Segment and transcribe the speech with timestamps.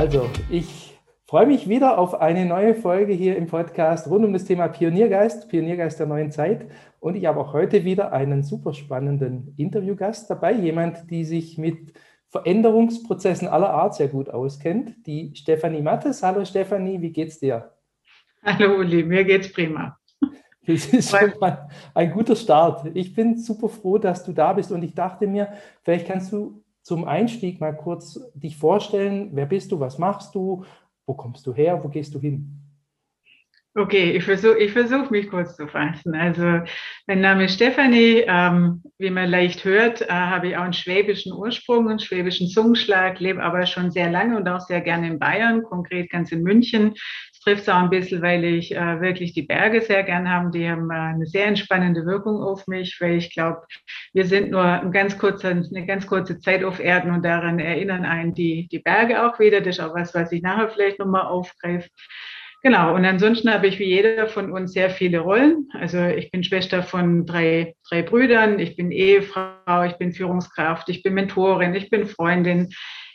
[0.00, 4.46] Also, ich freue mich wieder auf eine neue Folge hier im Podcast rund um das
[4.46, 6.70] Thema Pioniergeist, Pioniergeist der neuen Zeit.
[7.00, 11.92] Und ich habe auch heute wieder einen super spannenden Interviewgast dabei, jemand, die sich mit
[12.30, 16.22] Veränderungsprozessen aller Art sehr gut auskennt, die Stefanie Mattes.
[16.22, 17.70] Hallo Stefanie, wie geht's dir?
[18.42, 19.98] Hallo Uli, mir geht's prima.
[20.66, 22.90] Das ist schon mal ein guter Start.
[22.94, 25.48] Ich bin super froh, dass du da bist und ich dachte mir,
[25.82, 29.30] vielleicht kannst du zum Einstieg mal kurz dich vorstellen.
[29.32, 29.80] Wer bist du?
[29.80, 30.64] Was machst du?
[31.06, 31.82] Wo kommst du her?
[31.82, 32.60] Wo gehst du hin?
[33.76, 36.16] Okay, ich versuche ich versuch mich kurz zu fassen.
[36.16, 36.62] Also
[37.06, 38.24] mein Name ist Stefanie.
[38.26, 43.20] Ähm, wie man leicht hört, äh, habe ich auch einen schwäbischen Ursprung, einen schwäbischen Zungenschlag,
[43.20, 46.94] lebe aber schon sehr lange und auch sehr gerne in Bayern, konkret ganz in München.
[47.40, 50.50] Es trifft auch ein bisschen, weil ich äh, wirklich die Berge sehr gern habe.
[50.50, 53.62] Die haben äh, eine sehr entspannende Wirkung auf mich, weil ich glaube,
[54.12, 58.04] wir sind nur ein ganz kurze, eine ganz kurze Zeit auf Erden und daran erinnern
[58.04, 59.62] einen die, die Berge auch wieder.
[59.62, 61.88] Das ist auch was, was ich nachher vielleicht nochmal aufgreife.
[62.62, 65.66] Genau, und ansonsten habe ich wie jeder von uns sehr viele Rollen.
[65.72, 71.02] Also ich bin Schwester von drei, drei Brüdern, ich bin Ehefrau, ich bin Führungskraft, ich
[71.02, 72.68] bin Mentorin, ich bin Freundin.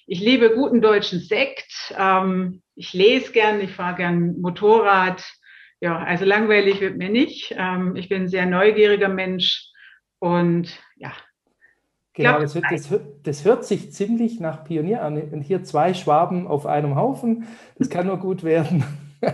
[0.08, 5.24] Ich liebe guten deutschen Sekt, ähm, ich lese gern, ich fahre gern Motorrad.
[5.82, 7.56] Ja, also langweilig wird mir nicht.
[7.58, 9.68] Ähm, ich bin ein sehr neugieriger Mensch
[10.20, 11.12] und ja,
[12.14, 15.22] Genau, das, das, das, hört sich ziemlich nach Pionier an.
[15.22, 17.46] Und hier zwei Schwaben auf einem Haufen,
[17.78, 18.86] das kann nur gut werden.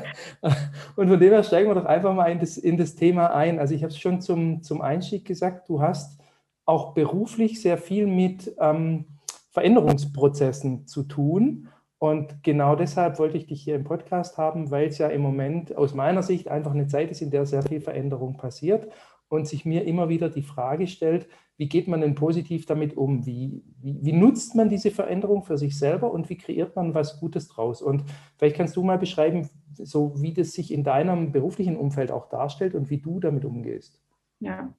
[0.96, 3.60] Und von dem her steigen wir doch einfach mal in das, in das Thema ein.
[3.60, 6.20] Also ich habe es schon zum, zum Einstieg gesagt, du hast
[6.66, 9.06] auch beruflich sehr viel mit ähm,
[9.52, 11.68] Veränderungsprozessen zu tun.
[12.00, 15.78] Und genau deshalb wollte ich dich hier im Podcast haben, weil es ja im Moment
[15.78, 18.88] aus meiner Sicht einfach eine Zeit ist, in der sehr viel Veränderung passiert
[19.30, 21.28] und sich mir immer wieder die Frage stellt,
[21.58, 23.26] wie geht man denn positiv damit um?
[23.26, 27.20] Wie, wie, wie, nutzt man diese Veränderung für sich selber und wie kreiert man was
[27.20, 27.84] Gutes draus?
[27.84, 28.04] Und
[28.38, 32.74] vielleicht kannst du mal beschreiben, so wie das sich in deinem beruflichen Umfeld auch darstellt
[32.74, 34.02] und wie du damit umgehst.
[34.44, 34.74] Ja,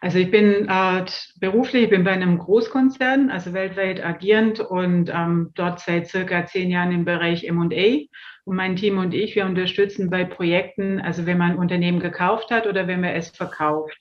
[0.00, 1.04] also ich bin äh,
[1.38, 6.70] beruflich, ich bin bei einem Großkonzern, also weltweit agierend und ähm, dort seit circa zehn
[6.70, 8.06] Jahren im Bereich M&A.
[8.44, 12.50] Und mein Team und ich, wir unterstützen bei Projekten, also wenn man ein Unternehmen gekauft
[12.50, 13.98] hat oder wenn man es verkauft.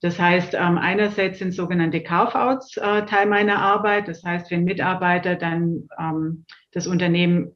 [0.00, 4.08] Das heißt, ähm, einerseits sind sogenannte Carve-outs äh, Teil meiner Arbeit.
[4.08, 7.54] Das heißt, wenn Mitarbeiter dann ähm, das Unternehmen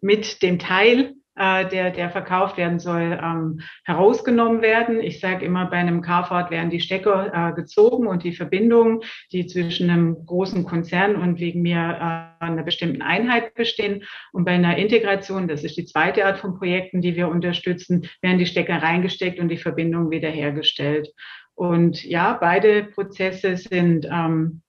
[0.00, 5.00] mit dem Teil äh, der, der verkauft werden soll, ähm, herausgenommen werden.
[5.00, 9.00] Ich sage immer, bei einem Carport werden die Stecker äh, gezogen und die Verbindungen,
[9.32, 11.78] die zwischen einem großen Konzern und wegen mir
[12.40, 14.02] äh, einer bestimmten Einheit bestehen.
[14.32, 18.38] Und bei einer Integration, das ist die zweite Art von Projekten, die wir unterstützen, werden
[18.38, 21.08] die Stecker reingesteckt und die Verbindung wiederhergestellt.
[21.54, 24.62] Und ja, beide Prozesse sind ähm,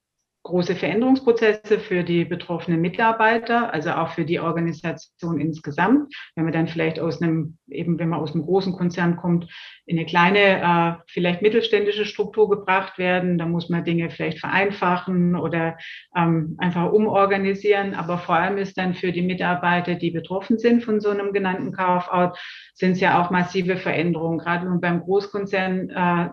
[0.43, 6.13] große Veränderungsprozesse für die betroffenen Mitarbeiter, also auch für die Organisation insgesamt.
[6.35, 9.47] Wenn man dann vielleicht aus einem, eben wenn man aus einem großen Konzern kommt,
[9.85, 15.35] in eine kleine, äh, vielleicht mittelständische Struktur gebracht werden, dann muss man Dinge vielleicht vereinfachen
[15.35, 15.77] oder
[16.15, 17.93] ähm, einfach umorganisieren.
[17.93, 21.71] Aber vor allem ist dann für die Mitarbeiter, die betroffen sind von so einem genannten
[21.71, 22.39] Carve-out,
[22.73, 24.39] sind es ja auch massive Veränderungen.
[24.39, 26.29] Gerade beim Großkonzern äh,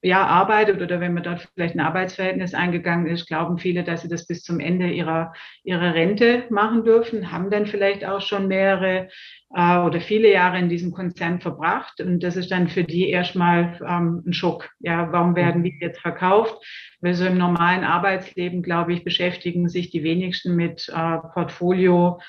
[0.00, 4.08] ja, arbeitet oder wenn man dort vielleicht ein Arbeitsverhältnis eingegangen ist, glauben viele, dass sie
[4.08, 5.32] das bis zum Ende ihrer,
[5.64, 9.08] ihrer Rente machen dürfen, haben dann vielleicht auch schon mehrere
[9.54, 12.00] äh, oder viele Jahre in diesem Konzern verbracht.
[12.00, 14.70] Und das ist dann für die erstmal ähm, ein Schock.
[14.78, 16.64] Ja, warum werden die jetzt verkauft?
[17.00, 22.20] Weil so im normalen Arbeitsleben, glaube ich, beschäftigen sich die wenigsten mit äh, Portfolio.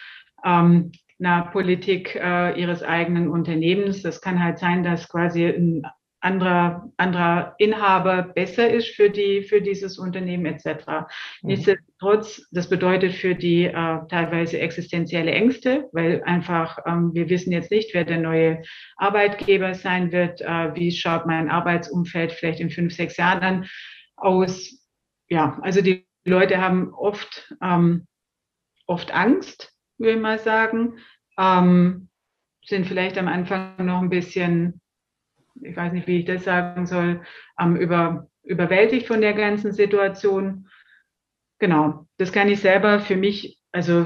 [0.44, 4.02] Ähm, einer Politik äh, ihres eigenen Unternehmens.
[4.02, 5.84] Das kann halt sein, dass quasi ein
[6.22, 10.86] anderer, anderer Inhaber besser ist für die, für dieses Unternehmen etc.
[10.86, 11.06] Mhm.
[11.44, 17.72] Nichtsdestotrotz, das bedeutet für die äh, teilweise existenzielle Ängste, weil einfach ähm, wir wissen jetzt
[17.72, 18.62] nicht, wer der neue
[18.98, 23.66] Arbeitgeber sein wird, äh, wie schaut mein Arbeitsumfeld vielleicht in fünf, sechs Jahren dann
[24.18, 24.88] aus.
[25.30, 28.08] Ja, also die Leute haben oft, ähm,
[28.88, 30.98] oft Angst, würde ich mal sagen,
[31.38, 32.10] ähm,
[32.66, 34.82] sind vielleicht am Anfang noch ein bisschen
[35.62, 37.22] ich weiß nicht, wie ich das sagen soll,
[37.60, 40.68] ähm, über, überwältigt von der ganzen Situation.
[41.60, 44.06] Genau, das kann ich selber für mich, also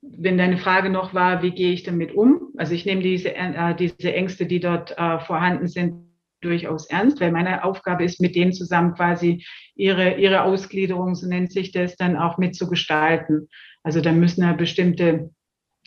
[0.00, 2.52] wenn deine Frage noch war, wie gehe ich damit um?
[2.56, 6.12] Also ich nehme diese, äh, diese Ängste, die dort äh, vorhanden sind,
[6.42, 11.52] durchaus ernst, weil meine Aufgabe ist, mit denen zusammen quasi ihre, ihre Ausgliederung, so nennt
[11.52, 13.48] sich das, dann auch mitzugestalten.
[13.82, 15.30] Also da müssen ja bestimmte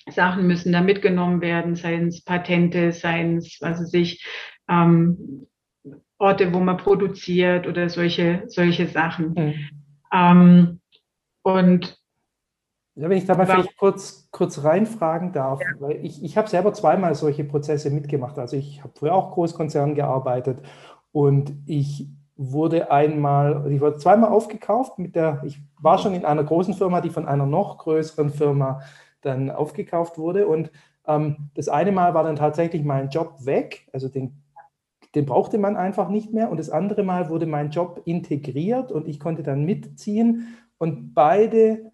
[0.07, 4.23] Sachen müssen da mitgenommen werden, seien es Patente, seien es, was weiß ich,
[4.69, 5.47] ähm,
[6.17, 9.33] Orte, wo man produziert oder solche, solche Sachen.
[9.33, 9.53] Mhm.
[10.13, 10.79] Ähm,
[11.44, 12.01] und
[12.95, 15.67] Ja, wenn ich da mal vielleicht kurz, kurz reinfragen darf, ja.
[15.79, 18.39] weil ich, ich habe selber zweimal solche Prozesse mitgemacht.
[18.39, 20.59] Also ich habe früher auch Großkonzernen gearbeitet
[21.12, 22.07] und ich
[22.38, 27.01] wurde einmal, ich wurde zweimal aufgekauft mit der, ich war schon in einer großen Firma,
[27.01, 28.81] die von einer noch größeren Firma
[29.21, 30.71] dann aufgekauft wurde und
[31.07, 34.41] ähm, das eine Mal war dann tatsächlich mein Job weg, also den,
[35.15, 36.51] den brauchte man einfach nicht mehr.
[36.51, 40.56] Und das andere Mal wurde mein Job integriert und ich konnte dann mitziehen.
[40.77, 41.91] Und beide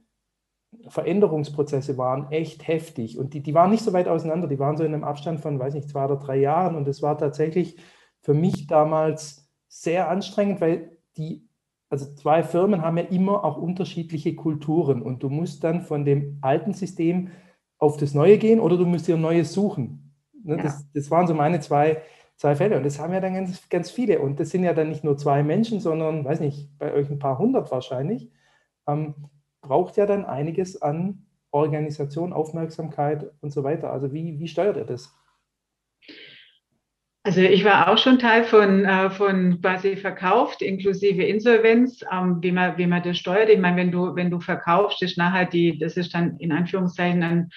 [0.88, 3.18] Veränderungsprozesse waren echt heftig.
[3.18, 5.59] Und die, die waren nicht so weit auseinander, die waren so in einem Abstand von,
[5.59, 6.75] weiß nicht, zwei oder drei Jahren.
[6.75, 7.77] Und es war tatsächlich
[8.21, 11.47] für mich damals sehr anstrengend, weil die,
[11.89, 15.01] also zwei Firmen haben ja immer auch unterschiedliche Kulturen.
[15.01, 17.29] Und du musst dann von dem alten System
[17.77, 20.15] auf das Neue gehen oder du musst dir ein neues suchen.
[20.44, 20.63] Ne, ja.
[20.63, 22.01] Das, das waren so meine zwei,
[22.41, 24.89] zwei Fälle und das haben ja dann ganz, ganz viele und das sind ja dann
[24.89, 28.31] nicht nur zwei Menschen, sondern, weiß nicht, bei euch ein paar hundert wahrscheinlich.
[28.88, 29.13] Ähm,
[29.61, 33.93] braucht ja dann einiges an Organisation, Aufmerksamkeit und so weiter.
[33.93, 35.15] Also wie, wie steuert ihr das?
[37.21, 42.51] Also ich war auch schon Teil von, äh, von quasi verkauft, inklusive Insolvenz, ähm, wie,
[42.51, 43.49] man, wie man das steuert.
[43.49, 47.21] Ich meine, wenn du, wenn du verkaufst, ist nachher die, das ist dann in Anführungszeichen
[47.21, 47.49] ein,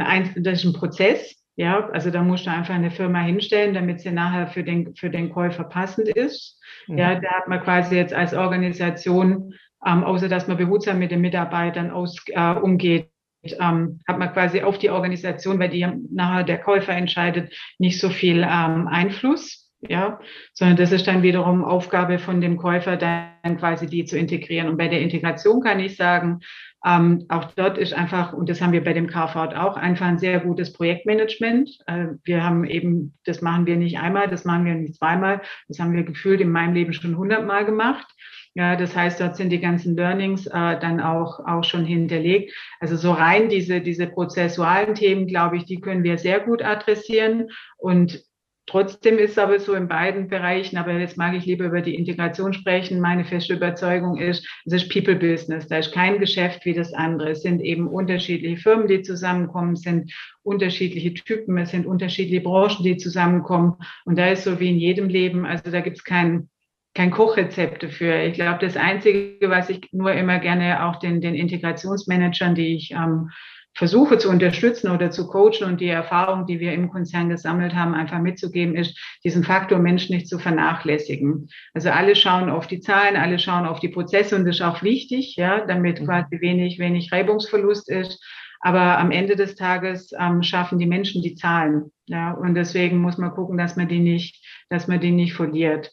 [0.00, 1.40] ein, das ist ein Prozess.
[1.56, 5.10] Ja, also da musst du einfach eine Firma hinstellen, damit sie nachher für den, für
[5.10, 6.58] den Käufer passend ist.
[6.86, 6.98] Mhm.
[6.98, 9.52] Ja, da hat man quasi jetzt als Organisation
[9.84, 13.10] ähm, außer dass man behutsam mit den Mitarbeitern aus, äh, umgeht,
[13.44, 18.08] ähm, hat man quasi auf die Organisation, weil die nachher der Käufer entscheidet, nicht so
[18.08, 19.61] viel ähm, Einfluss.
[19.88, 20.20] Ja,
[20.54, 24.68] sondern das ist dann wiederum Aufgabe von dem Käufer, dann quasi die zu integrieren.
[24.68, 26.38] Und bei der Integration kann ich sagen,
[26.84, 30.20] ähm, auch dort ist einfach, und das haben wir bei dem Carfahrt auch, einfach ein
[30.20, 31.68] sehr gutes Projektmanagement.
[31.86, 35.80] Äh, wir haben eben, das machen wir nicht einmal, das machen wir nicht zweimal, das
[35.80, 38.06] haben wir gefühlt in meinem Leben schon hundertmal gemacht.
[38.54, 42.52] Ja, das heißt, dort sind die ganzen Learnings äh, dann auch, auch schon hinterlegt.
[42.80, 47.48] Also so rein diese, diese prozessualen Themen, glaube ich, die können wir sehr gut adressieren.
[47.78, 48.22] Und
[48.66, 52.52] Trotzdem ist aber so in beiden Bereichen, aber jetzt mag ich lieber über die Integration
[52.52, 53.00] sprechen.
[53.00, 55.66] Meine feste Überzeugung ist, es ist People Business.
[55.66, 57.30] Da ist kein Geschäft wie das andere.
[57.30, 60.12] Es sind eben unterschiedliche Firmen, die zusammenkommen, es sind
[60.44, 63.74] unterschiedliche Typen, es sind unterschiedliche Branchen, die zusammenkommen.
[64.04, 66.48] Und da ist so wie in jedem Leben, also da gibt es kein,
[66.94, 68.22] kein Kochrezept dafür.
[68.22, 72.92] Ich glaube, das Einzige, was ich nur immer gerne auch den, den Integrationsmanagern, die ich
[72.92, 73.30] ähm,
[73.74, 77.94] versuche zu unterstützen oder zu coachen und die Erfahrung, die wir im Konzern gesammelt haben,
[77.94, 81.48] einfach mitzugeben, ist, diesen Faktor Mensch nicht zu vernachlässigen.
[81.72, 84.82] Also alle schauen auf die Zahlen, alle schauen auf die Prozesse und das ist auch
[84.82, 86.06] wichtig, ja, damit mhm.
[86.06, 88.22] quasi wenig, wenig Reibungsverlust ist.
[88.60, 91.90] Aber am Ende des Tages ähm, schaffen die Menschen die Zahlen.
[92.06, 95.90] Ja, und deswegen muss man gucken, dass man die nicht, dass man die nicht verliert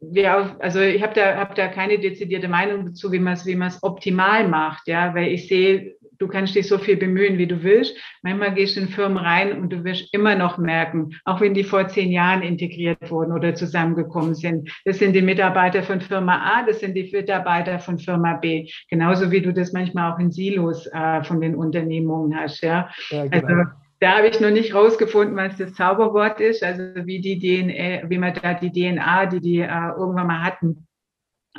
[0.00, 3.56] ja, also ich habe da, hab da keine dezidierte Meinung dazu, wie man es wie
[3.56, 7.62] man's optimal macht, ja, weil ich sehe, du kannst dich so viel bemühen, wie du
[7.62, 7.96] willst.
[8.22, 11.64] Manchmal gehst du in Firmen rein und du wirst immer noch merken, auch wenn die
[11.64, 14.70] vor zehn Jahren integriert wurden oder zusammengekommen sind.
[14.84, 18.68] Das sind die Mitarbeiter von Firma A, das sind die Mitarbeiter von Firma B.
[18.88, 22.90] Genauso wie du das manchmal auch in Silos äh, von den Unternehmungen hast, ja.
[23.10, 23.46] ja genau.
[23.46, 23.70] Also
[24.00, 28.18] da habe ich noch nicht rausgefunden, was das Zauberwort ist, also wie die DNA, wie
[28.18, 30.88] man da die DNA, die die äh, irgendwann mal hatten,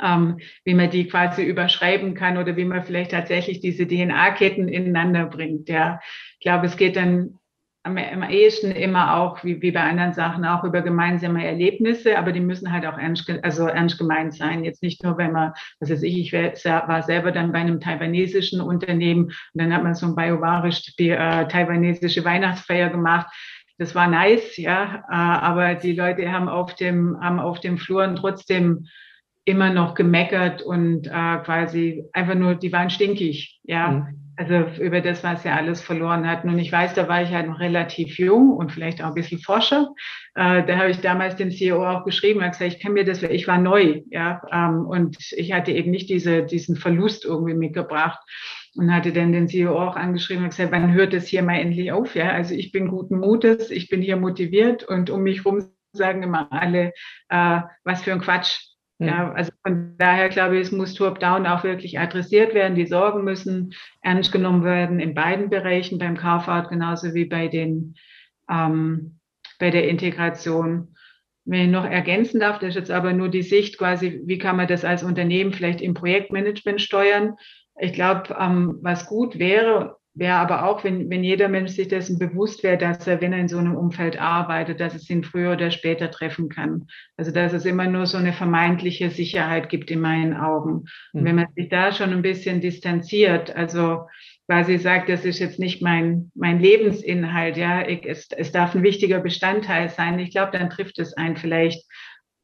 [0.02, 5.26] ähm, wie man die quasi überschreiben kann oder wie man vielleicht tatsächlich diese DNA-Ketten ineinander
[5.26, 5.68] bringt.
[5.68, 6.00] Ja,
[6.38, 7.38] ich glaube, es geht dann
[7.84, 12.32] am, am ehesten immer auch, wie, wie bei anderen Sachen, auch über gemeinsame Erlebnisse, aber
[12.32, 14.64] die müssen halt auch ernst, also ernst gemeint sein.
[14.64, 18.60] Jetzt nicht nur, wenn man, was weiß ich, ich war selber dann bei einem taiwanesischen
[18.60, 23.26] Unternehmen und dann hat man so ein biovarisch die äh, taiwanesische Weihnachtsfeier gemacht.
[23.78, 28.14] Das war nice, ja, äh, aber die Leute haben auf dem, haben auf dem Fluren
[28.14, 28.86] trotzdem
[29.44, 33.90] immer noch gemeckert und äh, quasi einfach nur, die waren stinkig, ja.
[33.90, 34.18] Mhm.
[34.42, 36.44] Also über das, was er alles verloren hat.
[36.44, 39.38] Und ich weiß, da war ich halt noch relativ jung und vielleicht auch ein bisschen
[39.38, 39.94] Forscher.
[40.34, 43.22] Äh, da habe ich damals dem CEO auch geschrieben, und gesagt, ich kann mir das,
[43.22, 48.18] ich war neu, ja, ähm, und ich hatte eben nicht diese, diesen Verlust irgendwie mitgebracht
[48.74, 51.92] und hatte dann den CEO auch angeschrieben und gesagt, wann hört es hier mal endlich
[51.92, 52.16] auf?
[52.16, 56.24] Ja, also ich bin guten Mutes, ich bin hier motiviert und um mich rum sagen
[56.24, 56.92] immer alle,
[57.28, 58.71] äh, was für ein Quatsch.
[59.06, 62.74] Ja, also von daher glaube ich, es muss Top-Down auch wirklich adressiert werden.
[62.74, 67.94] Die Sorgen müssen ernst genommen werden in beiden Bereichen, beim Carfahrt genauso wie bei den,
[68.50, 69.18] ähm,
[69.58, 70.94] bei der Integration.
[71.44, 74.56] Wenn ich noch ergänzen darf, das ist jetzt aber nur die Sicht quasi, wie kann
[74.56, 77.34] man das als Unternehmen vielleicht im Projektmanagement steuern.
[77.80, 82.18] Ich glaube, ähm, was gut wäre, wäre aber auch, wenn, wenn jeder Mensch sich dessen
[82.18, 85.52] bewusst wäre, dass er, wenn er in so einem Umfeld arbeitet, dass es ihn früher
[85.52, 86.86] oder später treffen kann.
[87.16, 90.84] Also dass es immer nur so eine vermeintliche Sicherheit gibt in meinen Augen.
[91.12, 91.24] Und hm.
[91.24, 94.06] wenn man sich da schon ein bisschen distanziert, also
[94.46, 98.82] quasi sagt, das ist jetzt nicht mein, mein Lebensinhalt, ja, ich, es, es darf ein
[98.82, 100.18] wichtiger Bestandteil sein.
[100.18, 101.86] Ich glaube, dann trifft es einen vielleicht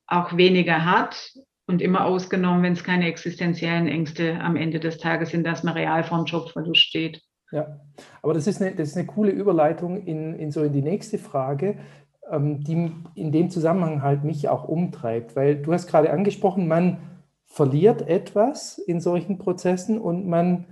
[0.06, 1.32] auch weniger hart
[1.66, 5.74] und immer ausgenommen, wenn es keine existenziellen Ängste am Ende des Tages sind, dass man
[5.74, 7.20] real vor dem Jobverlust steht.
[7.50, 7.80] Ja,
[8.22, 11.18] aber das ist eine, das ist eine coole Überleitung in, in so in die nächste
[11.18, 11.76] Frage,
[12.30, 16.98] ähm, die in dem Zusammenhang halt mich auch umtreibt, weil du hast gerade angesprochen, man
[17.46, 20.66] verliert etwas in solchen Prozessen und man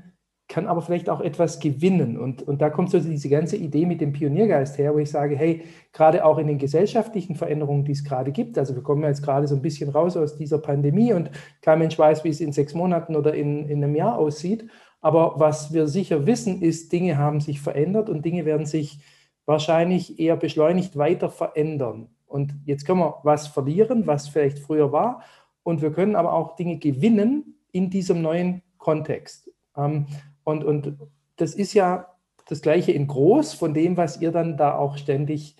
[0.48, 2.16] kann aber vielleicht auch etwas gewinnen.
[2.18, 5.36] Und, und da kommt so diese ganze Idee mit dem Pioniergeist her, wo ich sage,
[5.36, 9.22] hey, gerade auch in den gesellschaftlichen Veränderungen, die es gerade gibt, also wir kommen jetzt
[9.22, 11.30] gerade so ein bisschen raus aus dieser Pandemie und
[11.62, 14.68] kein Mensch weiß, wie es in sechs Monaten oder in, in einem Jahr aussieht.
[15.06, 18.98] Aber was wir sicher wissen, ist, Dinge haben sich verändert und Dinge werden sich
[19.44, 22.08] wahrscheinlich eher beschleunigt weiter verändern.
[22.26, 25.22] Und jetzt können wir was verlieren, was vielleicht früher war.
[25.62, 29.48] Und wir können aber auch Dinge gewinnen in diesem neuen Kontext.
[29.76, 30.06] Ähm,
[30.42, 30.98] und, und
[31.36, 32.08] das ist ja
[32.48, 35.54] das Gleiche in groß von dem, was ihr dann da auch ständig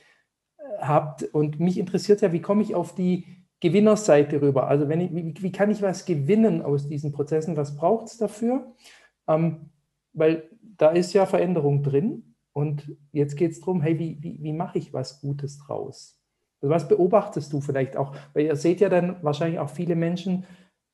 [0.58, 1.22] äh, habt.
[1.22, 3.26] Und mich interessiert ja, wie komme ich auf die
[3.60, 4.66] Gewinnerseite rüber?
[4.66, 7.56] Also wenn ich, wie, wie kann ich was gewinnen aus diesen Prozessen?
[7.56, 8.74] Was braucht es dafür?
[9.28, 9.70] Ähm,
[10.12, 12.34] weil da ist ja Veränderung drin.
[12.52, 16.18] Und jetzt geht es darum, hey, wie, wie, wie mache ich was Gutes draus?
[16.62, 18.16] Also was beobachtest du vielleicht auch?
[18.32, 20.46] Weil ihr seht ja dann wahrscheinlich auch viele Menschen,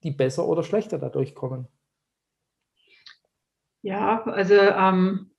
[0.03, 1.69] die besser oder schlechter dadurch kommen.
[3.83, 5.31] Ja, also ähm,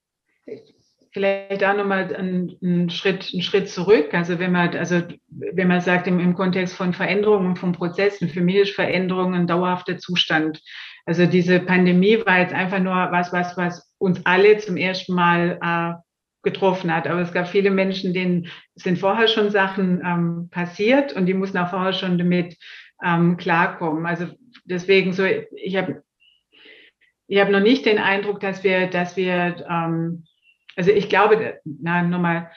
[1.12, 4.14] vielleicht da nochmal einen, einen, Schritt, einen Schritt zurück.
[4.14, 8.42] Also wenn man, also wenn man sagt im, im Kontext von Veränderungen, von Prozessen, für
[8.42, 10.62] mich ist Veränderung ein dauerhafter Zustand.
[11.06, 15.60] Also diese Pandemie war jetzt einfach nur was, was, was uns alle zum ersten Mal
[15.62, 16.02] äh,
[16.44, 17.08] getroffen hat.
[17.08, 21.58] Aber es gab viele Menschen, denen sind vorher schon Sachen ähm, passiert und die mussten
[21.58, 22.58] auch vorher schon damit
[23.04, 24.06] ähm, klarkommen.
[24.06, 24.28] Also
[24.66, 26.04] deswegen so, ich habe
[27.28, 30.26] ich habe noch nicht den Eindruck, dass wir, dass wir, ähm,
[30.76, 32.52] also ich glaube, na, nochmal,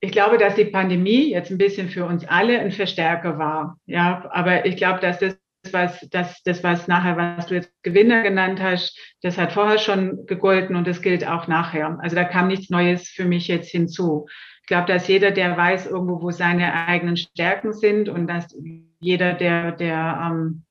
[0.00, 3.78] ich glaube, dass die Pandemie jetzt ein bisschen für uns alle ein Verstärker war.
[3.86, 5.38] Ja, aber ich glaube, dass das
[5.74, 10.24] was, das, das, was nachher, was du jetzt Gewinner genannt hast, das hat vorher schon
[10.26, 11.98] gegolten und das gilt auch nachher.
[12.00, 14.26] Also da kam nichts Neues für mich jetzt hinzu.
[14.62, 18.56] Ich glaube, dass jeder, der weiß irgendwo, wo seine eigenen Stärken sind und dass
[19.00, 20.64] jeder, der, der ähm,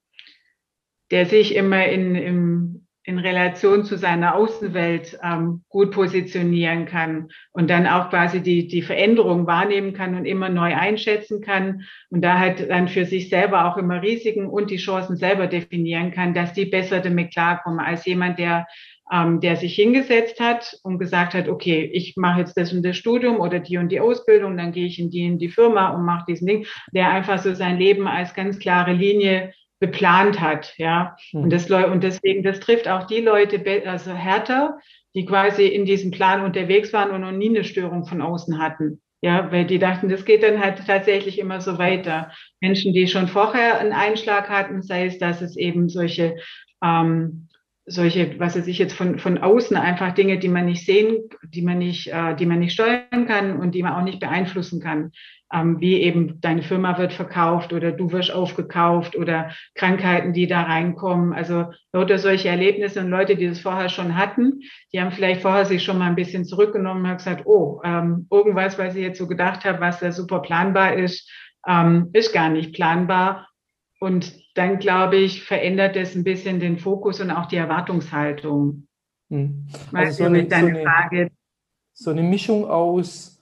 [1.13, 7.69] der sich immer in, in, in Relation zu seiner Außenwelt ähm, gut positionieren kann und
[7.69, 12.39] dann auch quasi die, die Veränderung wahrnehmen kann und immer neu einschätzen kann und da
[12.39, 16.53] halt dann für sich selber auch immer Risiken und die Chancen selber definieren kann, dass
[16.53, 18.67] die besser damit klarkommen als jemand, der
[19.11, 22.97] ähm, der sich hingesetzt hat und gesagt hat, okay, ich mache jetzt das und das
[22.97, 26.05] Studium oder die und die Ausbildung, dann gehe ich in die in die Firma und
[26.05, 31.17] mache diesen Ding, der einfach so sein Leben als ganz klare Linie geplant hat, ja.
[31.33, 31.41] Mhm.
[31.41, 34.79] Und das und deswegen, das trifft auch die Leute also härter,
[35.13, 39.01] die quasi in diesem Plan unterwegs waren und noch nie eine Störung von außen hatten.
[39.21, 42.31] Ja, weil die dachten, das geht dann halt tatsächlich immer so weiter.
[42.61, 46.37] Menschen, die schon vorher einen Einschlag hatten, sei es, dass es eben solche
[46.81, 47.47] ähm,
[47.85, 51.61] solche, was weiß ich jetzt von, von außen einfach Dinge, die man nicht sehen, die
[51.61, 55.11] man nicht, äh, die man nicht steuern kann und die man auch nicht beeinflussen kann.
[55.53, 60.63] Ähm, wie eben deine Firma wird verkauft oder du wirst aufgekauft oder Krankheiten, die da
[60.63, 61.31] reinkommen.
[61.31, 65.65] Also lauter solche Erlebnisse und Leute, die das vorher schon hatten, die haben vielleicht vorher
[65.65, 69.19] sich schon mal ein bisschen zurückgenommen und haben gesagt, oh, ähm, irgendwas, was ich jetzt
[69.19, 71.29] so gedacht habe, was da super planbar ist,
[71.67, 73.47] ähm, ist gar nicht planbar.
[73.99, 78.87] Und dann, glaube ich, verändert es ein bisschen den Fokus und auch die Erwartungshaltung.
[79.29, 79.67] Hm.
[79.93, 81.31] Also so eine, so, eine,
[81.93, 83.32] so eine Mischung aus,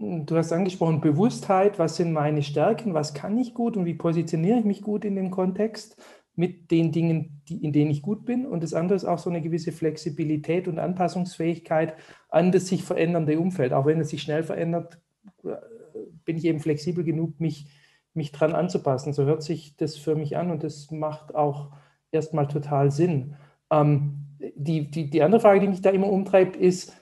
[0.00, 4.58] du hast angesprochen, Bewusstheit, was sind meine Stärken, was kann ich gut und wie positioniere
[4.58, 6.02] ich mich gut in dem Kontext
[6.34, 8.46] mit den Dingen, die, in denen ich gut bin.
[8.46, 11.94] Und das andere ist auch so eine gewisse Flexibilität und Anpassungsfähigkeit
[12.30, 13.72] an das sich verändernde Umfeld.
[13.72, 14.98] Auch wenn es sich schnell verändert,
[15.44, 15.56] äh,
[16.24, 17.66] bin ich eben flexibel genug, mich
[18.14, 19.12] mich dran anzupassen.
[19.12, 21.72] So hört sich das für mich an und das macht auch
[22.10, 23.36] erstmal total Sinn.
[23.70, 26.96] Ähm, die, die, die andere Frage, die mich da immer umtreibt, ist,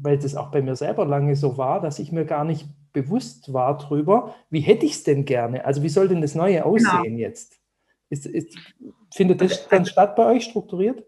[0.00, 3.52] weil das auch bei mir selber lange so war, dass ich mir gar nicht bewusst
[3.52, 5.64] war drüber, wie hätte ich es denn gerne?
[5.64, 6.66] Also wie soll denn das Neue genau.
[6.66, 7.18] aussehen genau.
[7.18, 7.58] jetzt?
[8.10, 8.56] Ist, ist,
[9.14, 11.04] findet das dann statt bei euch strukturiert?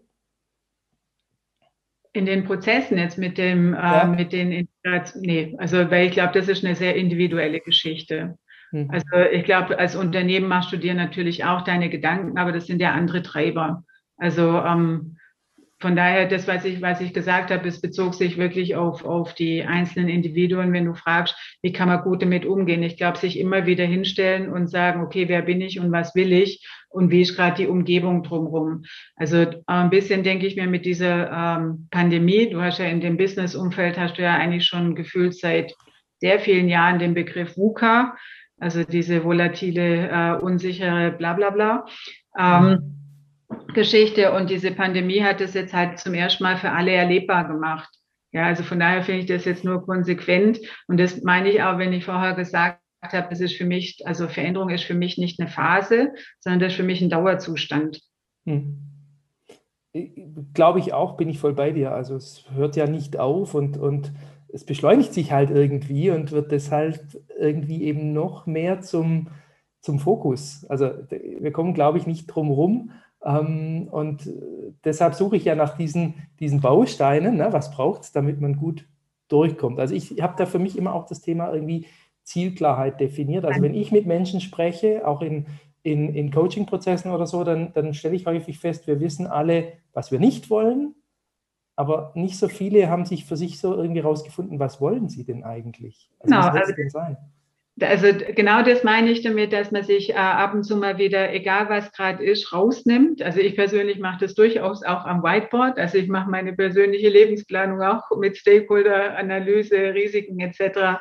[2.13, 4.03] In den Prozessen jetzt mit dem, äh, ja.
[4.03, 4.67] äh, mit den,
[5.15, 8.37] nee, also weil ich glaube, das ist eine sehr individuelle Geschichte.
[8.71, 8.89] Mhm.
[8.91, 12.81] Also ich glaube, als Unternehmen machst du dir natürlich auch deine Gedanken, aber das sind
[12.81, 13.83] ja andere Treiber.
[14.17, 15.17] Also ähm,
[15.81, 19.33] von daher, das, was ich, was ich gesagt habe, es bezog sich wirklich auf, auf
[19.33, 22.83] die einzelnen Individuen, wenn du fragst, wie kann man gut damit umgehen.
[22.83, 26.31] Ich glaube, sich immer wieder hinstellen und sagen, okay, wer bin ich und was will
[26.31, 28.83] ich und wie ist gerade die Umgebung drumherum.
[29.15, 33.01] Also äh, ein bisschen denke ich mir mit dieser ähm, Pandemie, du hast ja in
[33.01, 35.73] dem Business-Umfeld, hast du ja eigentlich schon gefühlt seit
[36.19, 38.15] sehr vielen Jahren den Begriff VUCA,
[38.59, 41.85] also diese volatile, äh, unsichere, bla bla bla.
[42.37, 43.00] Ähm,
[43.73, 47.89] Geschichte und diese Pandemie hat es jetzt halt zum ersten Mal für alle erlebbar gemacht.
[48.33, 51.77] Ja, also von daher finde ich das jetzt nur konsequent und das meine ich auch,
[51.77, 55.39] wenn ich vorher gesagt habe, das ist für mich, also Veränderung ist für mich nicht
[55.39, 58.01] eine Phase, sondern das ist für mich ein Dauerzustand.
[58.45, 58.77] Hm.
[60.53, 61.91] Glaube ich auch, bin ich voll bei dir.
[61.91, 64.13] Also es hört ja nicht auf und, und
[64.53, 67.01] es beschleunigt sich halt irgendwie und wird deshalb
[67.37, 69.27] irgendwie eben noch mehr zum,
[69.81, 70.65] zum Fokus.
[70.69, 72.91] Also wir kommen, glaube ich, nicht drum rum,
[73.23, 74.29] und
[74.83, 77.37] deshalb suche ich ja nach diesen, diesen Bausteinen.
[77.37, 77.53] Ne?
[77.53, 78.87] Was braucht es, damit man gut
[79.27, 79.79] durchkommt?
[79.79, 81.85] Also ich habe da für mich immer auch das Thema irgendwie
[82.23, 83.45] Zielklarheit definiert.
[83.45, 85.45] Also wenn ich mit Menschen spreche, auch in,
[85.83, 90.11] in, in Coaching-Prozessen oder so, dann, dann stelle ich häufig fest, wir wissen alle, was
[90.11, 90.95] wir nicht wollen,
[91.75, 95.43] aber nicht so viele haben sich für sich so irgendwie rausgefunden, was wollen sie denn
[95.43, 96.11] eigentlich?
[96.19, 97.17] Also genau, was soll es denn sein?
[97.81, 101.33] Also genau das meine ich damit, dass man sich äh, ab und zu mal wieder,
[101.33, 103.21] egal was gerade ist, rausnimmt.
[103.21, 105.77] Also ich persönlich mache das durchaus auch am Whiteboard.
[105.77, 110.99] Also ich mache meine persönliche Lebensplanung auch mit Stakeholder-Analyse, Risiken etc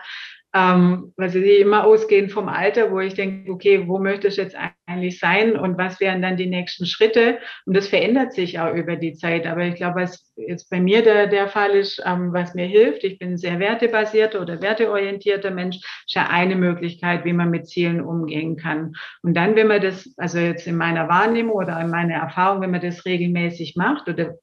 [0.53, 4.57] ähm, weil sie immer ausgehen vom Alter, wo ich denke, okay, wo möchte ich jetzt
[4.87, 7.39] eigentlich sein und was wären dann die nächsten Schritte?
[7.67, 9.47] Und das verändert sich auch über die Zeit.
[9.47, 13.05] Aber ich glaube, was jetzt bei mir der, der Fall ist, ähm, was mir hilft,
[13.05, 17.69] ich bin ein sehr wertebasierter oder werteorientierter Mensch, ist ja eine Möglichkeit, wie man mit
[17.69, 18.95] Zielen umgehen kann.
[19.23, 22.73] Und dann, wenn man das, also jetzt in meiner Wahrnehmung oder in meiner Erfahrung, wenn
[22.73, 24.35] man das regelmäßig macht oder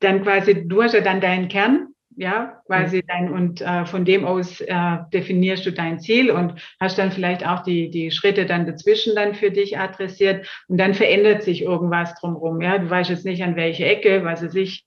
[0.00, 1.89] dann quasi, du hast ja dann deinen Kern,
[2.20, 6.98] ja, quasi dein und äh, von dem aus äh, definierst du dein Ziel und hast
[6.98, 11.42] dann vielleicht auch die die Schritte dann dazwischen dann für dich adressiert und dann verändert
[11.42, 14.84] sich irgendwas drumherum, ja, du weißt jetzt nicht an welche Ecke, was es sich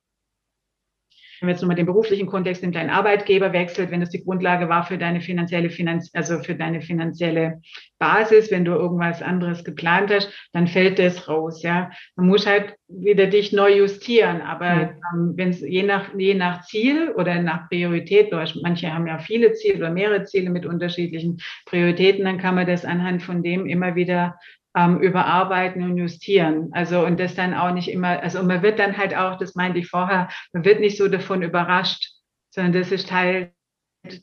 [1.43, 4.69] wenn wir jetzt nochmal den beruflichen Kontext nimmt, dein Arbeitgeber wechselt, wenn das die Grundlage
[4.69, 7.59] war für deine finanzielle Finanz also für deine finanzielle
[7.99, 11.91] Basis, wenn du irgendwas anderes geplant hast, dann fällt das raus, ja.
[12.15, 14.89] Man muss halt wieder dich neu justieren, aber mhm.
[15.13, 19.51] ähm, wenn es je nach je nach Ziel oder nach Priorität, manche haben ja viele
[19.51, 23.95] Ziele oder mehrere Ziele mit unterschiedlichen Prioritäten, dann kann man das anhand von dem immer
[23.95, 24.39] wieder
[24.75, 26.69] ähm, überarbeiten und justieren.
[26.71, 29.79] Also und das dann auch nicht immer, also man wird dann halt auch, das meinte
[29.79, 32.11] ich vorher, man wird nicht so davon überrascht,
[32.49, 33.51] sondern das ist Teil,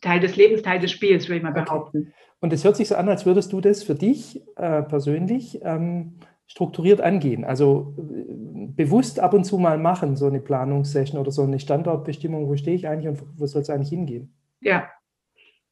[0.00, 2.12] Teil des Lebens, Teil des Spiels, würde ich mal behaupten.
[2.40, 6.18] Und es hört sich so an, als würdest du das für dich äh, persönlich ähm,
[6.46, 7.44] strukturiert angehen.
[7.44, 12.48] Also äh, bewusst ab und zu mal machen, so eine Planungssession oder so eine Standortbestimmung,
[12.48, 14.34] wo stehe ich eigentlich und wo soll es eigentlich hingehen?
[14.60, 14.88] Ja,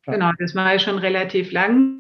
[0.07, 0.13] ja.
[0.13, 1.98] genau, das mache ich schon relativ lang.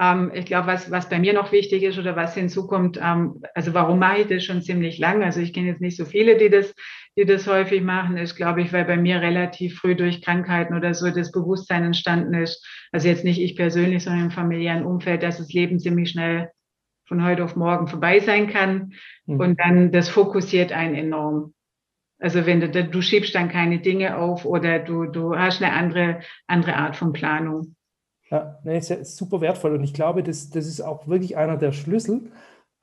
[0.00, 3.74] Ähm, ich glaube, was, was bei mir noch wichtig ist oder was hinzukommt, ähm, also
[3.74, 5.22] warum mache ich das schon ziemlich lang?
[5.22, 6.74] Also ich kenne jetzt nicht so viele, die das,
[7.18, 10.94] die das häufig machen, ist, glaube ich, weil bei mir relativ früh durch Krankheiten oder
[10.94, 12.66] so das Bewusstsein entstanden ist.
[12.92, 16.50] Also jetzt nicht ich persönlich, sondern im familiären Umfeld, dass das Leben ziemlich schnell
[17.06, 18.94] von heute auf morgen vorbei sein kann.
[19.26, 19.40] Mhm.
[19.40, 21.52] Und dann, das fokussiert einen enorm.
[22.20, 26.20] Also wenn du, du schiebst dann keine Dinge auf oder du, du hast eine andere,
[26.46, 27.74] andere Art von Planung.
[28.30, 31.72] Ja, nee, ist super wertvoll und ich glaube, das, das ist auch wirklich einer der
[31.72, 32.30] Schlüssel,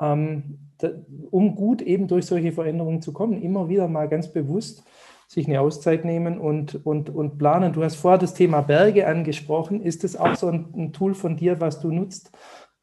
[0.01, 0.89] ähm, da,
[1.31, 3.41] um gut eben durch solche Veränderungen zu kommen.
[3.41, 4.83] Immer wieder mal ganz bewusst
[5.27, 7.73] sich eine Auszeit nehmen und, und, und planen.
[7.73, 9.81] Du hast vorher das Thema Berge angesprochen.
[9.81, 12.31] Ist das auch so ein, ein Tool von dir, was du nutzt,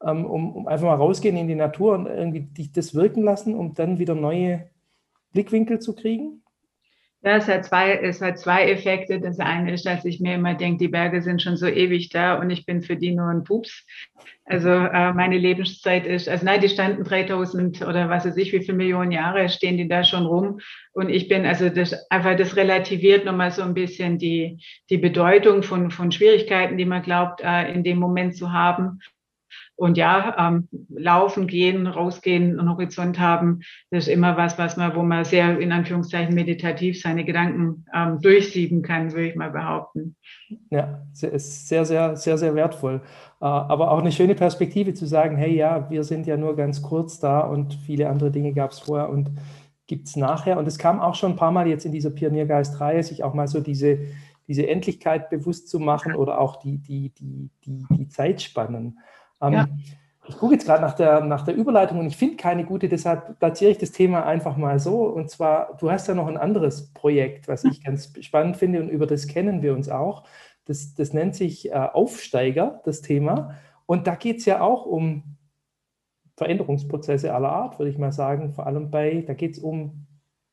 [0.03, 3.55] ähm, um, um einfach mal rausgehen in die Natur und irgendwie dich das wirken lassen,
[3.55, 4.69] um dann wieder neue
[5.31, 6.43] Blickwinkel zu kriegen?
[7.25, 9.19] Ja, es hat zwei, es hat zwei Effekte.
[9.19, 12.35] Das eine ist, dass ich mir immer denke, die Berge sind schon so ewig da
[12.35, 13.83] und ich bin für die nur ein Pups.
[14.45, 18.59] Also äh, meine Lebenszeit ist, also nein, die standen 3000 oder was weiß ich, wie
[18.59, 20.59] viele Millionen Jahre stehen die da schon rum.
[20.93, 24.59] Und ich bin, also das einfach, das relativiert nochmal so ein bisschen die,
[24.91, 28.99] die Bedeutung von, von Schwierigkeiten, die man glaubt, äh, in dem Moment zu haben.
[29.75, 34.95] Und ja, ähm, laufen, gehen, rausgehen, einen Horizont haben, das ist immer was, was man,
[34.95, 40.15] wo man sehr in Anführungszeichen meditativ seine Gedanken ähm, durchsieben kann, würde ich mal behaupten.
[40.69, 43.01] Ja, ist sehr, sehr, sehr, sehr wertvoll.
[43.41, 46.81] Äh, aber auch eine schöne Perspektive zu sagen, hey ja, wir sind ja nur ganz
[46.81, 49.31] kurz da und viele andere Dinge gab es vorher und
[49.87, 50.57] gibt es nachher.
[50.57, 53.47] Und es kam auch schon ein paar Mal jetzt in dieser Pioniergeist-Reihe, sich auch mal
[53.47, 53.99] so diese,
[54.47, 58.99] diese Endlichkeit bewusst zu machen oder auch die, die, die, die, die Zeitspannen.
[59.41, 59.67] Ähm, ja.
[60.27, 63.37] Ich gucke jetzt gerade nach der, nach der Überleitung und ich finde keine gute, deshalb
[63.39, 65.03] platziere ich das Thema einfach mal so.
[65.03, 68.89] Und zwar, du hast ja noch ein anderes Projekt, was ich ganz spannend finde und
[68.89, 70.23] über das kennen wir uns auch.
[70.65, 73.55] Das, das nennt sich äh, Aufsteiger, das Thema.
[73.85, 75.35] Und da geht es ja auch um
[76.37, 78.53] Veränderungsprozesse aller Art, würde ich mal sagen.
[78.53, 80.07] Vor allem bei, da geht es um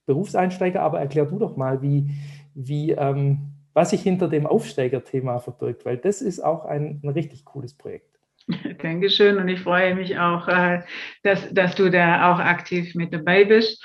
[0.07, 2.11] Berufseinsteiger, aber erklär du doch mal, wie,
[2.55, 7.45] wie, ähm, was sich hinter dem Aufsteiger-Thema verbirgt, weil das ist auch ein, ein richtig
[7.45, 8.12] cooles Projekt.
[8.83, 10.83] Dankeschön und ich freue mich auch, äh,
[11.23, 13.85] dass, dass du da auch aktiv mit dabei bist.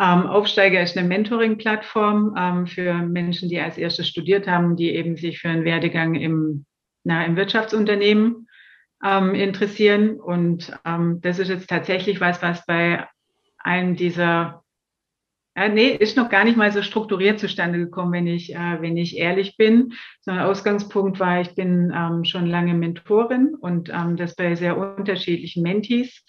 [0.00, 5.16] Ähm, Aufsteiger ist eine Mentoring-Plattform ähm, für Menschen, die als erstes studiert haben, die eben
[5.16, 6.66] sich für einen Werdegang im,
[7.04, 8.48] na, im Wirtschaftsunternehmen
[9.04, 10.20] ähm, interessieren.
[10.20, 13.06] Und das ist jetzt tatsächlich was, was bei
[13.58, 14.64] einem dieser
[15.56, 18.98] ja, nee, ist noch gar nicht mal so strukturiert zustande gekommen, wenn ich, äh, wenn
[18.98, 19.94] ich ehrlich bin.
[20.20, 25.62] Sondern Ausgangspunkt war, ich bin ähm, schon lange Mentorin und ähm, das bei sehr unterschiedlichen
[25.62, 26.24] Mentees.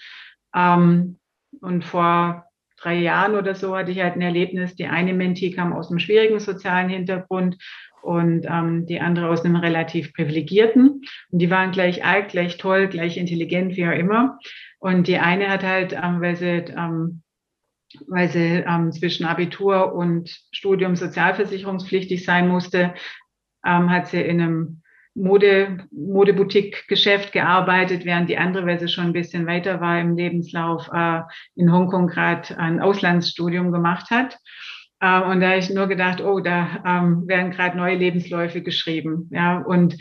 [0.56, 1.20] Ähm,
[1.60, 2.46] und vor
[2.80, 4.76] drei Jahren oder so hatte ich halt ein Erlebnis.
[4.76, 7.58] Die eine Mentee kam aus einem schwierigen sozialen Hintergrund
[8.02, 11.02] und ähm, die andere aus einem relativ privilegierten.
[11.32, 14.40] Und die waren gleich alt, gleich toll, gleich intelligent, wie auch immer.
[14.80, 17.24] Und die eine hat halt, ähm, weil sie ähm,
[18.08, 22.94] weil sie ähm, zwischen Abitur und Studium sozialversicherungspflichtig sein musste,
[23.66, 24.82] ähm, hat sie in einem
[25.18, 30.90] Mode, Modeboutique-Geschäft gearbeitet, während die andere, weil sie schon ein bisschen weiter war im Lebenslauf,
[30.94, 31.22] äh,
[31.56, 34.38] in Hongkong gerade ein Auslandsstudium gemacht hat.
[35.00, 39.28] Äh, und da habe ich nur gedacht, oh, da ähm, werden gerade neue Lebensläufe geschrieben.
[39.32, 39.98] Ja, und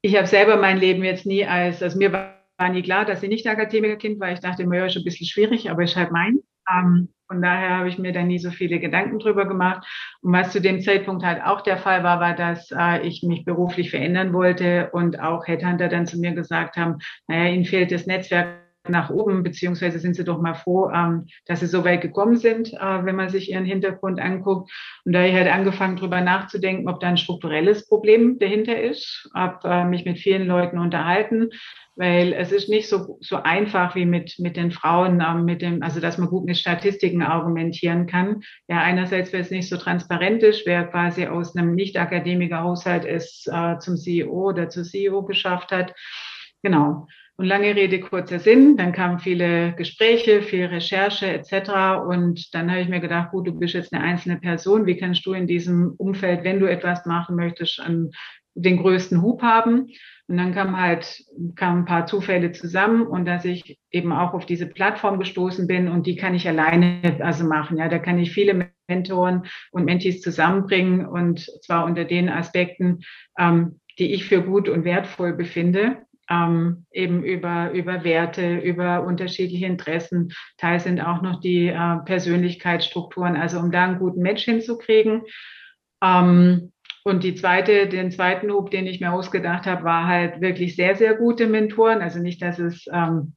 [0.00, 3.28] ich habe selber mein Leben jetzt nie als, also mir war nie klar, dass sie
[3.28, 4.32] nicht Akademikerkind war.
[4.32, 6.38] Ich dachte ja, ist ein bisschen schwierig, aber ist halt mein.
[6.72, 9.86] Ähm, von daher habe ich mir da nie so viele Gedanken drüber gemacht.
[10.20, 13.46] Und was zu dem Zeitpunkt halt auch der Fall war, war, dass äh, ich mich
[13.46, 18.06] beruflich verändern wollte und auch Headhunter dann zu mir gesagt haben, naja, ihnen fehlt das
[18.06, 18.48] Netzwerk
[18.88, 22.72] nach oben, beziehungsweise sind sie doch mal froh, ähm, dass sie so weit gekommen sind,
[22.72, 24.70] äh, wenn man sich ihren Hintergrund anguckt.
[25.04, 29.68] Und da ich halt angefangen, drüber nachzudenken, ob da ein strukturelles Problem dahinter ist, habe
[29.68, 31.50] äh, mich mit vielen Leuten unterhalten,
[31.94, 35.82] weil es ist nicht so, so einfach wie mit, mit den Frauen, ähm, mit dem,
[35.82, 38.42] also dass man gut mit Statistiken argumentieren kann.
[38.66, 43.78] Ja, einerseits, weil es nicht so transparent ist, wer quasi aus einem Nicht-Akademiker-Haushalt es äh,
[43.78, 45.94] zum CEO oder zur CEO geschafft hat.
[46.62, 47.06] Genau.
[47.36, 48.76] Und lange Rede, kurzer Sinn.
[48.76, 52.04] Dann kamen viele Gespräche, viel Recherche etc.
[52.06, 54.86] Und dann habe ich mir gedacht, gut, du bist jetzt eine einzelne Person.
[54.86, 58.10] Wie kannst du in diesem Umfeld, wenn du etwas machen möchtest, an
[58.54, 59.88] den größten Hub haben?
[60.28, 61.24] Und dann kam halt,
[61.56, 65.88] kamen ein paar Zufälle zusammen und dass ich eben auch auf diese Plattform gestoßen bin
[65.88, 67.78] und die kann ich alleine also machen.
[67.78, 69.42] Ja, da kann ich viele Mentoren
[69.72, 73.00] und Mentees zusammenbringen und zwar unter den Aspekten,
[73.38, 75.98] ähm, die ich für gut und wertvoll befinde
[76.32, 80.32] ähm, eben über, über Werte, über unterschiedliche Interessen.
[80.56, 85.22] Teil sind auch noch die äh, Persönlichkeitsstrukturen, also um da einen guten Match hinzukriegen.
[86.02, 86.72] Ähm,
[87.04, 90.94] und die zweite, den zweiten Hub, den ich mir ausgedacht habe, war halt wirklich sehr,
[90.94, 92.00] sehr gute Mentoren.
[92.00, 93.34] Also nicht, dass es ähm,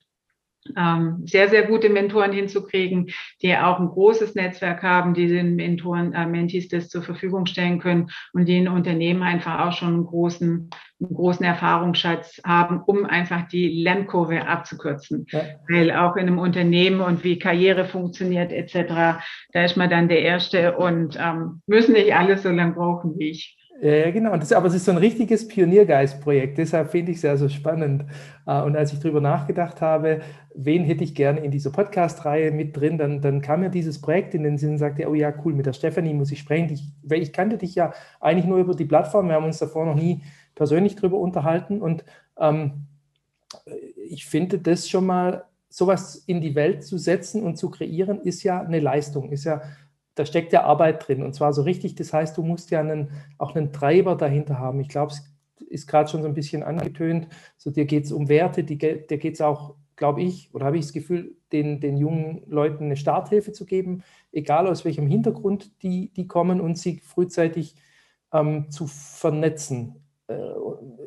[1.26, 3.08] sehr, sehr gute Mentoren hinzukriegen,
[3.42, 7.80] die auch ein großes Netzwerk haben, die den Mentoren, äh, Mentees das zur Verfügung stellen
[7.80, 13.06] können und die in Unternehmen einfach auch schon einen großen, einen großen Erfahrungsschatz haben, um
[13.06, 15.28] einfach die Lernkurve abzukürzen.
[15.30, 15.42] Ja.
[15.70, 19.20] Weil auch in einem Unternehmen und wie Karriere funktioniert etc.,
[19.54, 23.30] da ist man dann der Erste und ähm, müssen nicht alle so lange brauchen wie
[23.30, 23.56] ich.
[23.82, 24.38] Ja, genau.
[24.38, 26.58] Das, aber es ist so ein richtiges Pioniergeistprojekt.
[26.58, 28.06] Deshalb finde ich es sehr so spannend.
[28.48, 30.22] Äh, und als ich darüber nachgedacht habe,
[30.54, 34.34] wen hätte ich gerne in dieser Podcast-Reihe mit drin, dann, dann kam mir dieses Projekt
[34.34, 36.72] in den Sinn und sagte, oh ja, cool, mit der Stefanie muss ich sprechen.
[36.72, 39.28] Ich, weil ich kannte dich ja eigentlich nur über die Plattform.
[39.28, 40.24] Wir haben uns davor noch nie
[40.56, 41.82] persönlich darüber unterhalten.
[41.82, 42.06] Und
[42.40, 42.88] ähm,
[44.08, 48.44] ich finde das schon mal, sowas in die Welt zu setzen und zu kreieren, ist
[48.44, 49.62] ja eine Leistung, ist ja
[50.16, 51.96] da steckt ja Arbeit drin und zwar so richtig.
[51.96, 54.80] Das heißt, du musst ja einen, auch einen Treiber dahinter haben.
[54.80, 55.36] Ich glaube, es
[55.70, 57.28] ist gerade schon so ein bisschen angetönt.
[57.58, 60.78] So, dir geht es um Werte, die, dir geht es auch, glaube ich, oder habe
[60.78, 65.84] ich das Gefühl, den, den jungen Leuten eine Starthilfe zu geben, egal aus welchem Hintergrund
[65.84, 67.76] die, die kommen und sie frühzeitig
[68.34, 70.04] ähm, zu vernetzen.
[70.28, 70.36] Äh,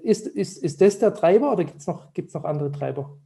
[0.02, 3.18] ist, ist, ist das der Treiber oder gibt es noch, gibt's noch andere Treiber?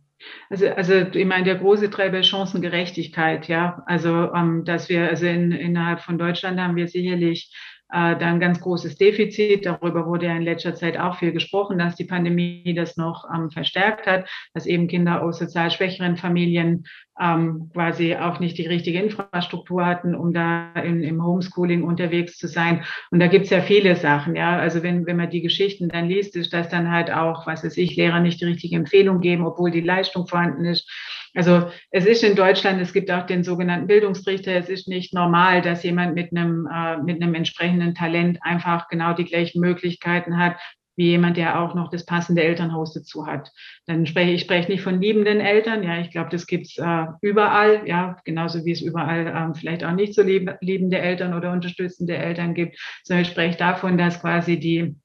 [0.50, 3.82] Also, also ich meine, der große Treiber Chancengerechtigkeit, ja.
[3.86, 7.52] Also, ähm, dass wir, also in, innerhalb von Deutschland haben wir sicherlich
[7.92, 9.66] äh, dann ganz großes Defizit.
[9.66, 13.50] Darüber wurde ja in letzter Zeit auch viel gesprochen, dass die Pandemie das noch ähm,
[13.50, 16.84] verstärkt hat, dass eben Kinder aus sozial schwächeren Familien
[17.20, 22.48] ähm, quasi auch nicht die richtige Infrastruktur hatten, um da in, im Homeschooling unterwegs zu
[22.48, 22.84] sein.
[23.10, 24.58] Und da gibt's ja viele Sachen, ja.
[24.58, 27.76] Also wenn, wenn man die Geschichten dann liest, ist das dann halt auch, was weiß
[27.76, 30.90] ich, Lehrer nicht die richtige Empfehlung geben, obwohl die Leistung vorhanden ist.
[31.34, 34.52] Also es ist in Deutschland, es gibt auch den sogenannten Bildungsrichter.
[34.52, 39.14] Es ist nicht normal, dass jemand mit einem, äh, mit einem entsprechenden Talent einfach genau
[39.14, 40.56] die gleichen Möglichkeiten hat,
[40.96, 43.50] wie jemand, der auch noch das passende Elternhaus dazu hat.
[43.86, 47.82] Dann spreche ich spreche nicht von liebenden Eltern, ja, ich glaube, das gibt's äh, überall,
[47.86, 52.16] ja, genauso wie es überall ähm, vielleicht auch nicht so lieb, liebende Eltern oder unterstützende
[52.16, 54.96] Eltern gibt, sondern ich spreche davon, dass quasi die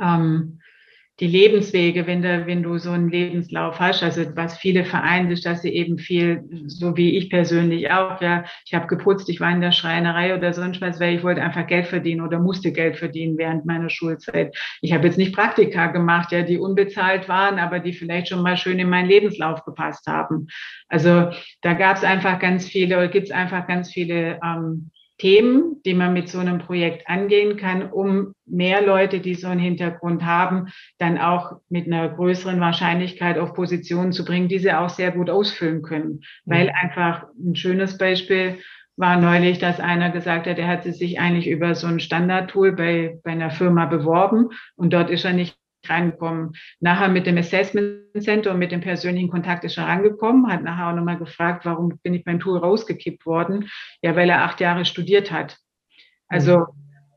[0.00, 0.59] ähm,
[1.20, 5.44] die Lebenswege, wenn du, wenn du so einen Lebenslauf hast, also was viele vereint, ist,
[5.44, 9.50] dass sie eben viel, so wie ich persönlich auch, ja, ich habe geputzt, ich war
[9.50, 12.96] in der Schreinerei oder sonst was, weil ich wollte einfach Geld verdienen oder musste Geld
[12.96, 14.56] verdienen während meiner Schulzeit.
[14.80, 18.56] Ich habe jetzt nicht Praktika gemacht, ja, die unbezahlt waren, aber die vielleicht schon mal
[18.56, 20.46] schön in meinen Lebenslauf gepasst haben.
[20.88, 21.30] Also
[21.60, 25.92] da gab es einfach ganz viele, oder gibt es einfach ganz viele ähm, Themen, die
[25.92, 30.68] man mit so einem Projekt angehen kann, um mehr Leute, die so einen Hintergrund haben,
[30.98, 35.28] dann auch mit einer größeren Wahrscheinlichkeit auf Positionen zu bringen, die sie auch sehr gut
[35.28, 36.22] ausfüllen können.
[36.46, 36.52] Mhm.
[36.52, 38.60] Weil einfach ein schönes Beispiel
[38.96, 43.18] war neulich, dass einer gesagt hat, er hat sich eigentlich über so ein Standardtool bei,
[43.22, 46.52] bei einer Firma beworben und dort ist er nicht reingekommen.
[46.80, 50.88] Nachher mit dem Assessment Center und mit dem persönlichen Kontakt ist er rangekommen, hat nachher
[50.88, 53.68] auch nochmal gefragt, warum bin ich beim Tool rausgekippt worden?
[54.02, 55.58] Ja, weil er acht Jahre studiert hat.
[56.28, 56.66] Also, mhm.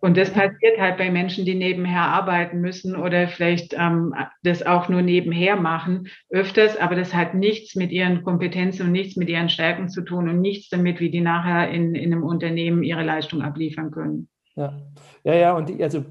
[0.02, 4.90] und das passiert halt bei Menschen, die nebenher arbeiten müssen oder vielleicht ähm, das auch
[4.90, 9.50] nur nebenher machen, öfters, aber das hat nichts mit ihren Kompetenzen und nichts mit ihren
[9.50, 13.42] Stärken zu tun und nichts damit, wie die nachher in, in einem Unternehmen ihre Leistung
[13.42, 14.30] abliefern können.
[14.56, 14.78] Ja,
[15.24, 16.04] ja, ja, und also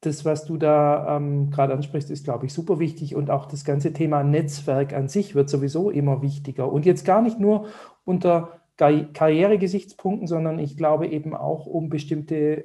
[0.00, 3.14] das, was du da ähm, gerade ansprichst, ist, glaube ich, super wichtig.
[3.14, 6.72] Und auch das ganze Thema Netzwerk an sich wird sowieso immer wichtiger.
[6.72, 7.66] Und jetzt gar nicht nur
[8.04, 12.64] unter Karrieregesichtspunkten, sondern ich glaube eben auch, um bestimmte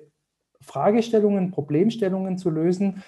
[0.62, 3.04] Fragestellungen, Problemstellungen zu lösen,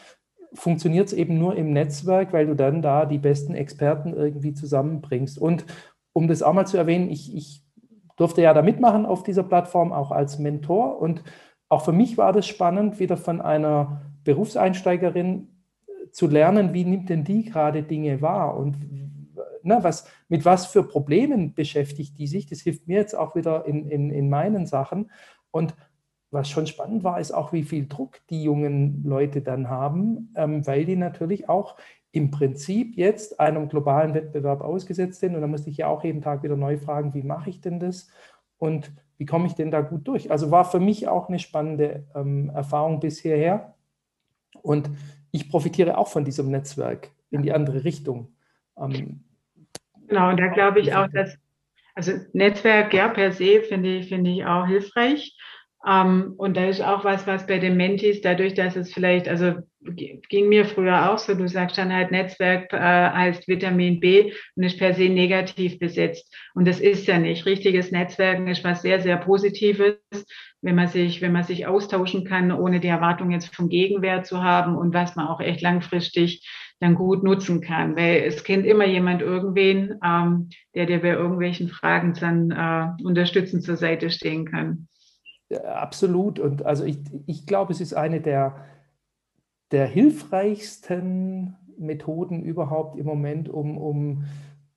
[0.53, 5.39] funktioniert es eben nur im Netzwerk, weil du dann da die besten Experten irgendwie zusammenbringst.
[5.39, 5.65] Und
[6.13, 7.63] um das auch mal zu erwähnen, ich, ich
[8.15, 10.99] durfte ja da mitmachen auf dieser Plattform, auch als Mentor.
[10.99, 11.23] Und
[11.69, 15.47] auch für mich war das spannend, wieder von einer Berufseinsteigerin
[16.11, 18.75] zu lernen, wie nimmt denn die gerade Dinge wahr und
[19.63, 22.47] ne, was, mit was für Problemen beschäftigt die sich.
[22.47, 25.11] Das hilft mir jetzt auch wieder in, in, in meinen Sachen.
[25.51, 25.75] Und
[26.31, 30.65] was schon spannend war, ist auch, wie viel Druck die jungen Leute dann haben, ähm,
[30.67, 31.75] weil die natürlich auch
[32.11, 35.35] im Prinzip jetzt einem globalen Wettbewerb ausgesetzt sind.
[35.35, 37.79] Und da musste ich ja auch jeden Tag wieder neu fragen, wie mache ich denn
[37.79, 38.09] das?
[38.57, 40.31] Und wie komme ich denn da gut durch?
[40.31, 43.75] Also war für mich auch eine spannende ähm, Erfahrung bis hierher.
[44.61, 44.89] Und
[45.31, 48.33] ich profitiere auch von diesem Netzwerk in die andere Richtung.
[48.77, 49.25] Ähm,
[50.07, 51.37] genau, und da glaube ich auch, dass,
[51.95, 55.37] also Netzwerk, ja, per se finde ich, finde ich auch hilfreich.
[55.85, 59.55] Ähm, und da ist auch was, was bei den Mentis, dadurch, dass es vielleicht, also
[59.81, 64.63] ging mir früher auch so, du sagst dann halt, Netzwerk äh, heißt Vitamin B und
[64.63, 66.33] ist per se negativ besetzt.
[66.53, 67.45] Und das ist ja nicht.
[67.45, 69.95] Richtiges Netzwerken ist was sehr, sehr Positives,
[70.61, 74.43] wenn man sich, wenn man sich austauschen kann, ohne die Erwartung jetzt vom Gegenwert zu
[74.43, 76.45] haben und was man auch echt langfristig
[76.81, 77.95] dann gut nutzen kann.
[77.95, 83.63] Weil es kennt immer jemand irgendwen, ähm, der dir bei irgendwelchen Fragen dann äh, unterstützend
[83.63, 84.87] zur Seite stehen kann.
[85.65, 86.37] Absolut.
[86.39, 88.65] Und also ich, ich glaube, es ist eine der,
[89.71, 94.25] der hilfreichsten Methoden überhaupt im Moment, um, um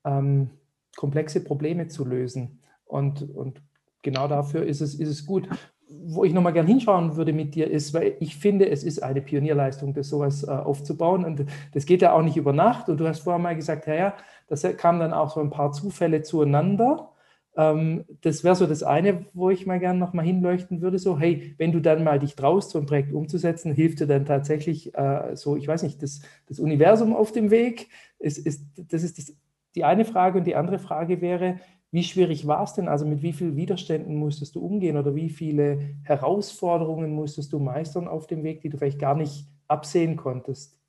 [0.05, 0.49] ähm,
[0.95, 2.59] komplexe Probleme zu lösen.
[2.85, 3.61] Und, und
[4.01, 5.47] genau dafür ist es, ist es gut.
[5.89, 9.21] Wo ich nochmal gern hinschauen würde mit dir ist, weil ich finde, es ist eine
[9.21, 11.23] Pionierleistung, das sowas äh, aufzubauen.
[11.25, 12.89] Und das geht ja auch nicht über Nacht.
[12.89, 14.13] Und du hast vorher mal gesagt, ja, ja,
[14.47, 17.12] das kamen dann auch so ein paar Zufälle zueinander.
[17.55, 20.99] Ähm, das wäre so das eine, wo ich mal gerne nochmal hinleuchten würde.
[20.99, 24.25] So, hey, wenn du dann mal dich traust, so ein Projekt umzusetzen, hilft dir dann
[24.25, 27.89] tatsächlich äh, so, ich weiß nicht, das, das Universum auf dem Weg?
[28.19, 29.35] Ist, ist, das ist das,
[29.75, 30.39] die eine Frage.
[30.39, 31.59] Und die andere Frage wäre,
[31.91, 32.87] wie schwierig war es denn?
[32.87, 38.07] Also mit wie vielen Widerständen musstest du umgehen oder wie viele Herausforderungen musstest du meistern
[38.07, 40.82] auf dem Weg, die du vielleicht gar nicht absehen konntest?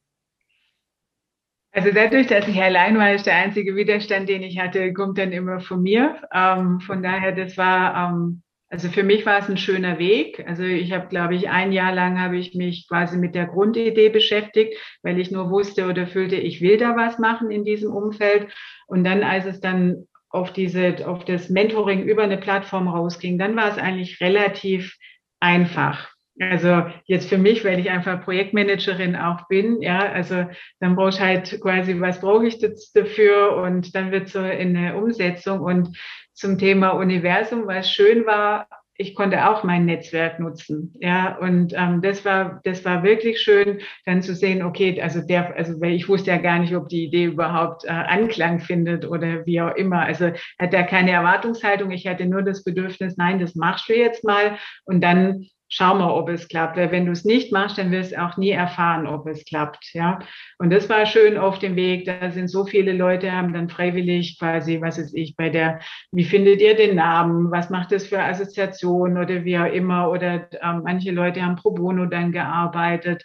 [1.74, 5.32] Also dadurch, dass ich allein war, ist der einzige Widerstand, den ich hatte, kommt dann
[5.32, 6.22] immer von mir.
[6.32, 10.44] Ähm, von daher, das war, ähm, also für mich war es ein schöner Weg.
[10.46, 14.08] Also ich habe, glaube ich, ein Jahr lang habe ich mich quasi mit der Grundidee
[14.08, 18.54] beschäftigt, weil ich nur wusste oder fühlte, ich will da was machen in diesem Umfeld.
[18.86, 23.56] Und dann, als es dann auf diese, auf das Mentoring über eine Plattform rausging, dann
[23.56, 24.96] war es eigentlich relativ
[25.40, 26.13] einfach.
[26.40, 30.46] Also jetzt für mich, weil ich einfach Projektmanagerin auch bin, ja, also
[30.80, 32.58] dann brauche ich halt quasi, was brauche ich
[32.94, 33.56] dafür?
[33.56, 35.96] Und dann wird so in eine Umsetzung und
[36.32, 38.66] zum Thema Universum, was schön war,
[38.96, 43.80] ich konnte auch mein Netzwerk nutzen, ja, und ähm, das war das war wirklich schön,
[44.06, 47.04] dann zu sehen, okay, also der, also weil ich wusste ja gar nicht, ob die
[47.04, 52.06] Idee überhaupt äh, Anklang findet oder wie auch immer, also hat er keine Erwartungshaltung, ich
[52.06, 54.58] hatte nur das Bedürfnis, nein, das machst du jetzt mal.
[54.84, 56.76] Und dann schau mal, ob es klappt.
[56.76, 59.92] Weil wenn du es nicht machst, dann wirst du auch nie erfahren, ob es klappt.
[59.92, 60.20] Ja.
[60.58, 62.04] Und das war schön auf dem Weg.
[62.04, 65.80] Da sind so viele Leute, haben dann freiwillig quasi, was ist ich, bei der,
[66.12, 67.50] wie findet ihr den Namen?
[67.50, 70.10] Was macht das für Assoziationen oder wie auch immer?
[70.10, 73.24] Oder ähm, manche Leute haben pro bono dann gearbeitet.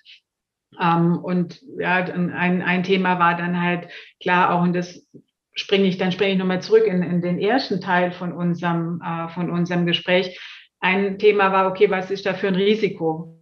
[0.82, 5.08] Ähm, und ja, ein, ein Thema war dann halt klar auch, und das
[5.54, 9.28] springe ich, dann springe ich nochmal zurück in, in den ersten Teil von unserem, äh,
[9.30, 10.40] von unserem Gespräch
[10.80, 13.36] ein Thema war, okay, was ist da für ein Risiko?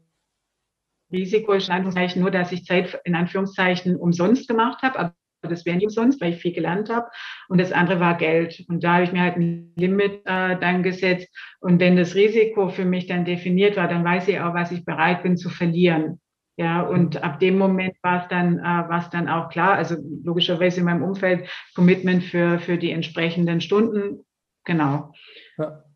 [1.12, 5.66] Risiko ist in Anführungszeichen nur, dass ich Zeit in Anführungszeichen umsonst gemacht habe, aber das
[5.66, 7.08] wäre nicht umsonst, weil ich viel gelernt habe.
[7.48, 8.66] Und das andere war Geld.
[8.68, 11.30] Und da habe ich mir halt ein Limit äh, dann gesetzt.
[11.60, 14.84] Und wenn das Risiko für mich dann definiert war, dann weiß ich auch, was ich
[14.84, 16.20] bereit bin zu verlieren.
[16.60, 19.74] Ja, und ab dem Moment war es dann, äh, war es dann auch klar.
[19.74, 24.26] Also logischerweise in meinem Umfeld Commitment für, für die entsprechenden Stunden.
[24.66, 25.14] Genau.
[25.58, 25.87] Ja.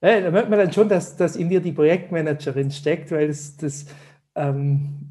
[0.00, 3.56] Ja, da merkt man dann schon, dass, dass in dir die Projektmanagerin steckt, weil das,
[3.56, 3.86] das
[4.36, 5.10] ähm,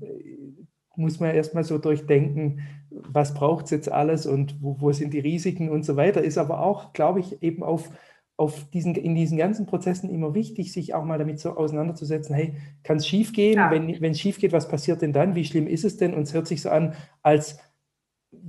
[0.96, 5.20] muss man erstmal so durchdenken, was braucht es jetzt alles und wo, wo, sind die
[5.20, 6.24] Risiken und so weiter.
[6.24, 7.92] Ist aber auch, glaube ich, eben auf,
[8.38, 12.56] auf diesen, in diesen ganzen Prozessen immer wichtig, sich auch mal damit so auseinanderzusetzen, hey,
[12.84, 13.56] kann es schief gehen?
[13.56, 13.70] Ja.
[13.72, 15.36] Wenn es schief geht, was passiert denn dann?
[15.36, 16.14] Wie schlimm ist es denn?
[16.14, 17.60] Und es hört sich so an, als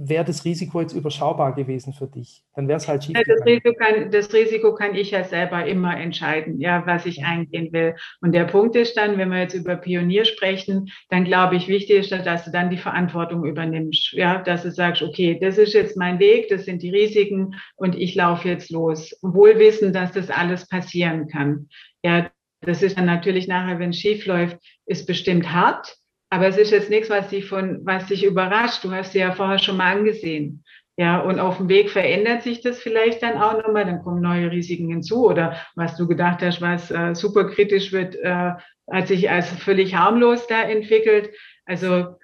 [0.00, 2.44] wäre das Risiko jetzt überschaubar gewesen für dich?
[2.54, 3.16] Dann wäre es halt schief.
[3.26, 7.72] Das Risiko, kann, das Risiko kann ich ja selber immer entscheiden, ja, was ich eingehen
[7.72, 7.96] will.
[8.20, 11.98] Und der Punkt ist dann, wenn wir jetzt über Pionier sprechen, dann glaube ich, wichtig
[11.98, 14.12] ist, dass du dann die Verantwortung übernimmst.
[14.12, 17.96] Ja, dass du sagst, okay, das ist jetzt mein Weg, das sind die Risiken und
[17.96, 19.18] ich laufe jetzt los.
[19.22, 21.68] Wohl wissen, dass das alles passieren kann.
[22.04, 22.30] Ja,
[22.60, 25.96] das ist dann natürlich nachher, wenn es schief läuft, ist bestimmt hart.
[26.30, 28.84] Aber es ist jetzt nichts, was dich von, was dich überrascht.
[28.84, 30.64] Du hast sie ja vorher schon mal angesehen.
[30.98, 34.50] Ja, und auf dem Weg verändert sich das vielleicht dann auch nochmal, dann kommen neue
[34.50, 38.50] Risiken hinzu oder was du gedacht hast, was äh, super kritisch wird, äh,
[38.90, 41.30] hat sich als völlig harmlos da entwickelt.
[41.66, 42.16] Also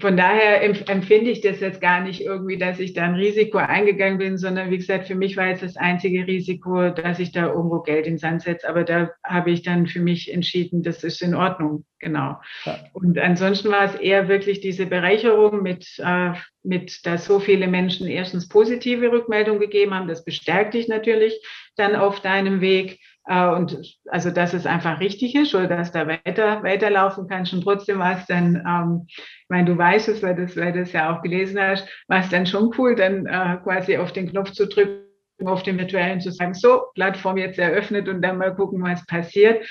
[0.00, 4.16] von daher empfinde ich das jetzt gar nicht irgendwie, dass ich da ein Risiko eingegangen
[4.16, 7.80] bin, sondern wie gesagt, für mich war jetzt das einzige Risiko, dass ich da irgendwo
[7.80, 8.66] Geld in Sand setze.
[8.66, 11.84] Aber da habe ich dann für mich entschieden, das ist in Ordnung.
[11.98, 12.40] Genau.
[12.64, 12.78] Ja.
[12.94, 18.06] Und ansonsten war es eher wirklich diese Bereicherung mit, äh, mit, dass so viele Menschen
[18.06, 20.08] erstens positive Rückmeldungen gegeben haben.
[20.08, 21.38] Das bestärkt dich natürlich
[21.76, 22.98] dann auf deinem Weg.
[23.26, 27.52] Äh, und also, dass es einfach richtig ist oder dass da weiter, weiterlaufen kannst.
[27.52, 30.80] Und trotzdem war es dann, ähm, ich meine, du weißt es, weil, das, weil du
[30.80, 34.30] es ja auch gelesen hast, war es dann schon cool, dann äh, quasi auf den
[34.30, 35.02] Knopf zu drücken
[35.44, 39.66] auf dem virtuellen zu sagen, so, Plattform jetzt eröffnet und dann mal gucken, was passiert,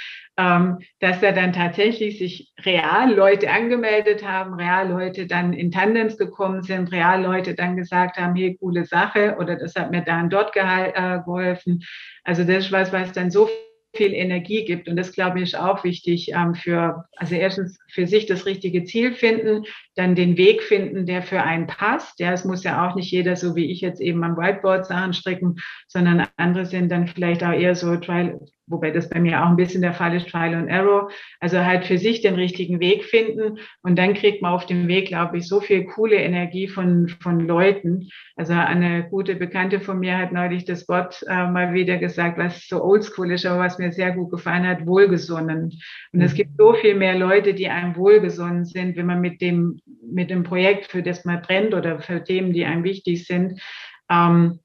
[1.00, 6.64] dass da dann tatsächlich sich real Leute angemeldet haben, real Leute dann in Tandems gekommen
[6.64, 10.32] sind, real Leute dann gesagt haben, hey, coole Sache oder das hat mir da und
[10.32, 11.84] dort äh, geholfen.
[12.24, 13.50] Also das ist was, was dann so
[13.94, 14.88] viel Energie gibt.
[14.88, 18.84] Und das, glaube ich, ist auch wichtig ähm, für, also erstens für sich das richtige
[18.86, 22.20] Ziel finden, dann den Weg finden, der für einen passt.
[22.20, 25.14] Ja, es muss ja auch nicht jeder, so wie ich jetzt eben am Whiteboard Sachen
[25.14, 28.40] stricken, sondern andere sind dann vielleicht auch eher so Trial,
[28.72, 31.10] wobei das bei mir auch ein bisschen der Fall ist, Trial and Error.
[31.40, 35.08] Also halt für sich den richtigen Weg finden und dann kriegt man auf dem Weg,
[35.08, 38.10] glaube ich, so viel coole Energie von, von Leuten.
[38.36, 42.68] Also eine gute Bekannte von mir hat neulich das Wort äh, mal wieder gesagt, was
[42.68, 45.80] so oldschool ist, aber was mir sehr gut gefallen hat, wohlgesonnen.
[46.14, 49.82] Und es gibt so viel mehr Leute, die einem wohlgesonnen sind, wenn man mit dem,
[50.02, 53.62] mit dem Projekt, für das man brennt oder für Themen, die einem wichtig sind,
[54.10, 54.60] ähm,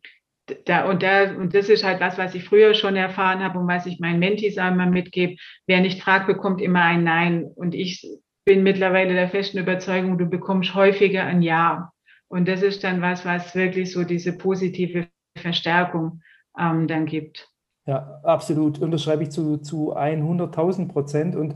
[0.64, 3.66] da, und, da, und das ist halt was, was ich früher schon erfahren habe und
[3.66, 5.36] was ich meinen Mentis einmal mitgebe.
[5.66, 7.44] Wer nicht fragt, bekommt immer ein Nein.
[7.44, 8.06] Und ich
[8.44, 11.90] bin mittlerweile der festen Überzeugung, du bekommst häufiger ein Ja.
[12.28, 16.22] Und das ist dann was, was wirklich so diese positive Verstärkung
[16.58, 17.48] ähm, dann gibt.
[17.86, 18.80] Ja, absolut.
[18.80, 21.36] Unterschreibe ich zu, zu 100.000 Prozent.
[21.36, 21.54] Und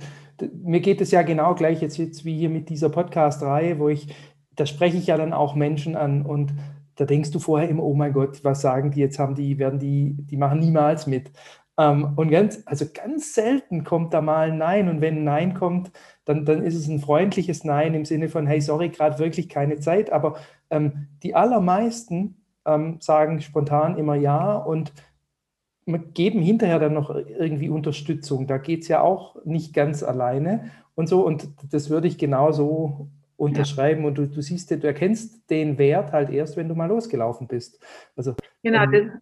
[0.63, 4.15] mir geht es ja genau gleich jetzt, jetzt wie hier mit dieser Podcast-Reihe, wo ich,
[4.55, 6.53] da spreche ich ja dann auch Menschen an und
[7.01, 9.79] da denkst du vorher immer, oh mein Gott, was sagen die jetzt, haben die, werden
[9.79, 11.33] die, die machen niemals mit.
[11.79, 14.87] Ähm, und ganz, also ganz selten kommt da mal ein Nein.
[14.91, 15.93] Und wenn ein Nein kommt,
[16.27, 19.79] dann, dann ist es ein freundliches Nein im Sinne von, hey, sorry, gerade wirklich keine
[19.79, 20.13] Zeit.
[20.13, 20.37] Aber
[20.69, 24.93] ähm, die allermeisten ähm, sagen spontan immer Ja und
[26.13, 28.47] geben hinterher dann noch irgendwie Unterstützung.
[28.47, 31.25] Da geht es ja auch nicht ganz alleine und so.
[31.25, 33.09] Und das würde ich genauso
[33.41, 34.03] unterschreiben.
[34.03, 34.09] Ja.
[34.09, 37.83] Und du, du siehst, du erkennst den Wert halt erst, wenn du mal losgelaufen bist.
[38.15, 39.21] Also, genau, ähm,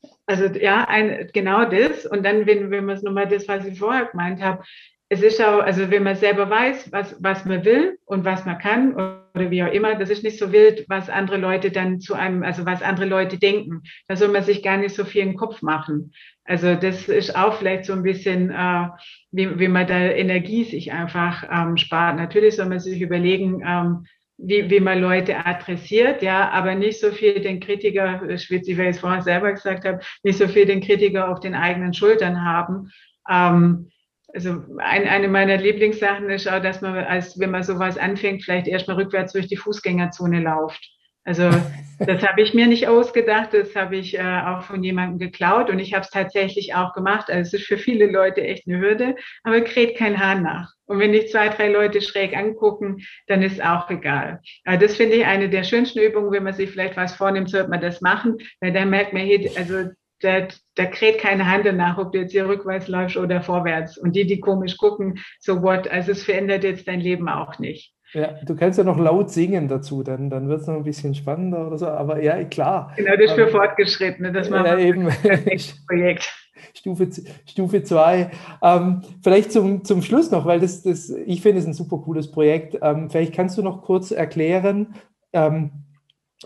[0.00, 2.06] das, also ja, ein, genau das.
[2.06, 4.62] Und dann, wenn, wenn man es nochmal das, was ich vorher gemeint habe,
[5.10, 8.58] es ist auch, also wenn man selber weiß, was, was man will und was man
[8.58, 12.14] kann oder wie auch immer, das ist nicht so wild, was andere Leute dann zu
[12.14, 13.82] einem, also was andere Leute denken.
[14.06, 16.12] Da soll man sich gar nicht so viel im Kopf machen.
[16.44, 18.88] Also das ist auch vielleicht so ein bisschen, äh,
[19.30, 22.16] wie, wie man da Energie sich einfach ähm, spart.
[22.16, 24.04] Natürlich soll man sich überlegen, ähm,
[24.36, 29.22] wie, wie man Leute adressiert, ja, aber nicht so viel den Kritiker, ich es vorhin
[29.22, 32.90] selber gesagt habe, nicht so viel den Kritiker auf den eigenen Schultern haben.
[33.28, 33.90] Ähm,
[34.34, 38.68] also ein, eine meiner Lieblingssachen ist auch, dass man, als wenn man sowas anfängt, vielleicht
[38.68, 40.86] erstmal rückwärts durch die Fußgängerzone läuft.
[41.24, 41.50] Also
[41.98, 45.78] das habe ich mir nicht ausgedacht, das habe ich äh, auch von jemandem geklaut und
[45.78, 47.30] ich habe es tatsächlich auch gemacht.
[47.30, 50.72] Also es ist für viele Leute echt eine Hürde, aber kräht kein Hahn nach.
[50.86, 54.40] Und wenn dich zwei, drei Leute schräg angucken, dann ist auch egal.
[54.64, 57.68] Aber das finde ich eine der schönsten Übungen, wenn man sich vielleicht was vornimmt, sollte
[57.68, 59.90] man das machen, weil dann merkt man, hey, also
[60.20, 63.98] da, da kräht keine Hand danach, ob du jetzt hier rückwärts läufst oder vorwärts.
[63.98, 67.94] Und die, die komisch gucken, so what, also es verändert jetzt dein Leben auch nicht.
[68.14, 71.14] Ja, du kannst ja noch laut singen dazu, dann, dann wird es noch ein bisschen
[71.14, 72.94] spannender oder so, aber ja, klar.
[72.96, 75.08] Genau, das ist für Fortgeschrittene, das machen ja, eben.
[75.86, 76.32] Projekt.
[76.74, 77.08] Stufe,
[77.46, 78.30] Stufe 2.
[78.62, 82.30] Ähm, vielleicht zum, zum Schluss noch, weil das, das ich finde es ein super cooles
[82.30, 82.78] Projekt.
[82.80, 84.94] Ähm, vielleicht kannst du noch kurz erklären,
[85.32, 85.70] ähm,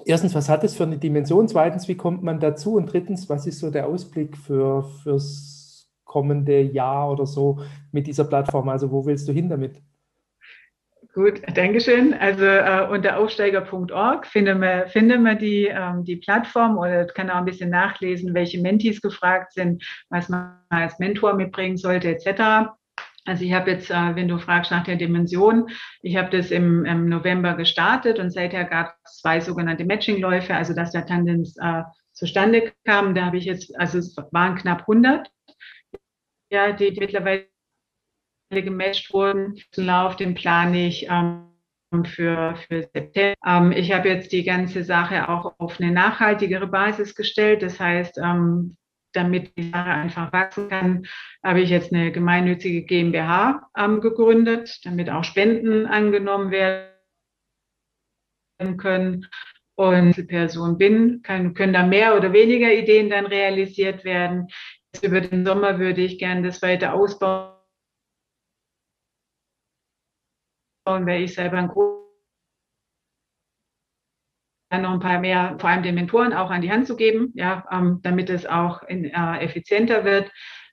[0.04, 1.48] erstens, was hat es für eine Dimension?
[1.48, 2.74] Zweitens, wie kommt man dazu?
[2.76, 8.24] Und drittens, was ist so der Ausblick für, fürs kommende Jahr oder so mit dieser
[8.24, 8.68] Plattform?
[8.68, 9.80] Also, wo willst du hin damit?
[11.14, 12.14] Gut, Dankeschön.
[12.14, 17.36] Also äh, unter aufsteiger.org finden wir, finden wir die, ähm, die Plattform oder kann auch
[17.36, 22.70] ein bisschen nachlesen, welche Mentees gefragt sind, was man als Mentor mitbringen sollte, etc.
[23.24, 25.68] Also ich habe jetzt, äh, wenn du fragst nach der Dimension,
[26.02, 30.74] ich habe das im, im, November gestartet und seither gab es zwei sogenannte Matching-Läufe, also
[30.74, 33.14] dass der Tandem äh, zustande kam.
[33.14, 35.30] Da habe ich jetzt, also es waren knapp 100,
[36.50, 37.46] ja, die, die mittlerweile
[38.50, 39.60] gematcht wurden.
[39.76, 41.46] Den Lauf, den plane ich ähm,
[42.04, 43.36] für, für September.
[43.46, 47.62] Ähm, ich habe jetzt die ganze Sache auch auf eine nachhaltigere Basis gestellt.
[47.62, 48.76] Das heißt, ähm,
[49.12, 51.06] damit die Sache einfach wachsen kann,
[51.42, 56.88] habe ich jetzt eine gemeinnützige GmbH ähm, gegründet, damit auch Spenden angenommen werden
[58.76, 59.26] können.
[59.74, 64.48] Und Person bin, kann, können da mehr oder weniger Ideen dann realisiert werden.
[64.92, 67.56] Jetzt über den Sommer würde ich gerne das weiter ausbauen,
[70.86, 72.11] weil ich selber ein großes
[74.72, 77.32] dann noch ein paar mehr, vor allem den Mentoren auch an die Hand zu geben,
[77.34, 80.30] ja, ähm, damit es auch in, äh, effizienter wird.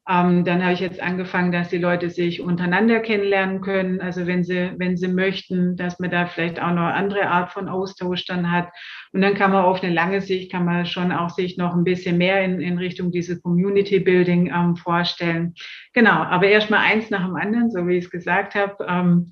[0.08, 4.02] Ähm, dann habe ich jetzt angefangen, dass die Leute sich untereinander kennenlernen können.
[4.02, 7.68] Also wenn sie, wenn sie möchten, dass man da vielleicht auch noch andere Art von
[7.68, 8.70] Austausch dann hat.
[9.12, 11.84] Und dann kann man auf eine lange Sicht, kann man schon auch sich noch ein
[11.84, 15.54] bisschen mehr in, in Richtung diese Community Building ähm, vorstellen.
[15.93, 18.84] Genau, aber erstmal eins nach dem anderen, so wie ich es gesagt habe.
[18.88, 19.30] Ähm,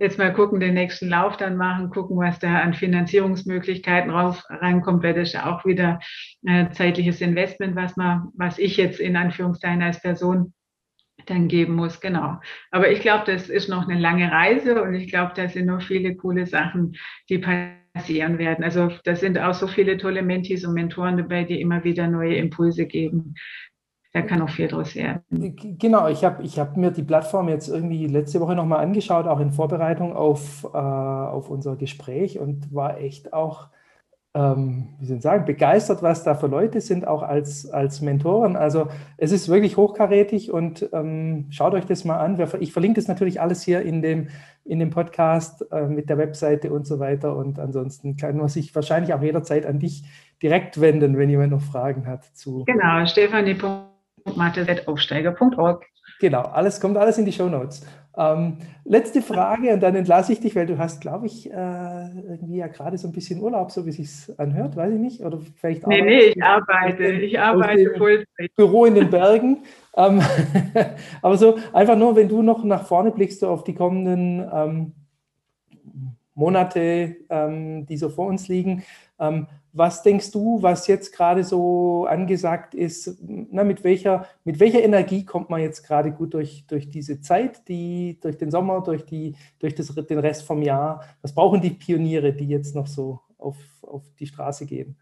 [0.00, 5.04] jetzt mal gucken, den nächsten Lauf dann machen, gucken, was da an Finanzierungsmöglichkeiten rauf, reinkommt,
[5.04, 6.00] weil das ist ja auch wieder
[6.46, 10.54] äh, zeitliches Investment, was man, was ich jetzt in Anführungszeichen als Person
[11.26, 12.40] dann geben muss, genau.
[12.70, 15.82] Aber ich glaube, das ist noch eine lange Reise und ich glaube, da sind noch
[15.82, 16.96] viele coole Sachen,
[17.28, 18.64] die passieren werden.
[18.64, 22.36] Also da sind auch so viele tolle Mentis und Mentoren dabei, die immer wieder neue
[22.36, 23.34] Impulse geben
[24.12, 25.22] da kann auch viel draus werden.
[25.78, 29.38] Genau, ich habe ich hab mir die Plattform jetzt irgendwie letzte Woche nochmal angeschaut, auch
[29.38, 33.68] in Vorbereitung auf, äh, auf unser Gespräch und war echt auch,
[34.34, 38.56] ähm, wie soll ich sagen, begeistert, was da für Leute sind, auch als, als Mentoren.
[38.56, 42.36] Also es ist wirklich hochkarätig und ähm, schaut euch das mal an.
[42.58, 44.26] Ich verlinke das natürlich alles hier in dem,
[44.64, 47.36] in dem Podcast äh, mit der Webseite und so weiter.
[47.36, 50.02] Und ansonsten kann man sich wahrscheinlich auch jederzeit an dich
[50.42, 52.64] direkt wenden, wenn jemand noch Fragen hat zu.
[52.64, 53.54] Genau, Stefanie
[54.34, 55.86] mathe.aufsteiger.org.
[56.20, 57.86] Genau, alles kommt alles in die Show Notes.
[58.16, 62.56] Ähm, letzte Frage und dann entlasse ich dich, weil du hast, glaube ich, äh, irgendwie
[62.56, 65.20] ja gerade so ein bisschen Urlaub, so wie es sich anhört, weiß ich nicht.
[65.22, 67.04] Oder vielleicht Nee, nee, ich arbeite.
[67.04, 68.54] Ich arbeite Vollzeit.
[68.56, 69.62] Büro in den Bergen.
[69.96, 70.20] ähm,
[71.22, 74.92] aber so einfach nur, wenn du noch nach vorne blickst, so auf die kommenden ähm,
[76.34, 78.82] Monate, ähm, die so vor uns liegen.
[79.72, 83.18] Was denkst du, was jetzt gerade so angesagt ist?
[83.20, 87.68] Na, mit, welcher, mit welcher Energie kommt man jetzt gerade gut durch, durch diese Zeit,
[87.68, 91.04] die, durch den Sommer, durch, die, durch das, den Rest vom Jahr?
[91.22, 94.96] Was brauchen die Pioniere, die jetzt noch so auf, auf die Straße gehen?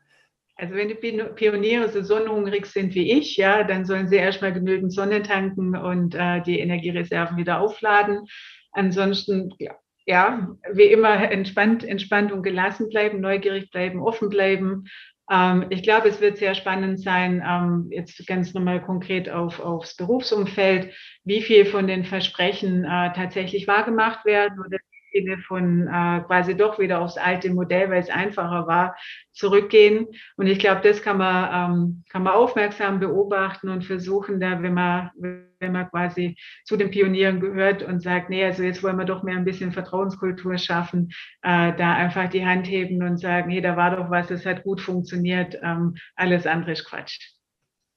[0.56, 4.92] Also wenn die Pioniere so sonnenhungrig sind wie ich, ja, dann sollen sie erstmal genügend
[4.92, 8.26] Sonne tanken und äh, die Energiereserven wieder aufladen.
[8.72, 9.76] Ansonsten, ja,
[10.08, 14.86] ja, wie immer entspannt, entspannt und gelassen bleiben, neugierig bleiben, offen bleiben.
[15.30, 19.96] Ähm, ich glaube, es wird sehr spannend sein, ähm, jetzt ganz nochmal konkret auf, aufs
[19.96, 20.94] Berufsumfeld,
[21.24, 24.78] wie viel von den Versprechen äh, tatsächlich wahrgemacht werden oder
[25.12, 28.96] Sinne von äh, quasi doch wieder aufs alte Modell, weil es einfacher war,
[29.32, 30.06] zurückgehen.
[30.36, 34.74] Und ich glaube, das kann man, ähm, kann man aufmerksam beobachten und versuchen, da, wenn
[34.74, 39.04] man, wenn man quasi zu den Pionieren gehört und sagt, nee, also jetzt wollen wir
[39.04, 41.10] doch mehr ein bisschen Vertrauenskultur schaffen,
[41.42, 44.64] äh, da einfach die Hand heben und sagen, hey, da war doch was, es hat
[44.64, 47.18] gut funktioniert, ähm, alles andere ist Quatsch.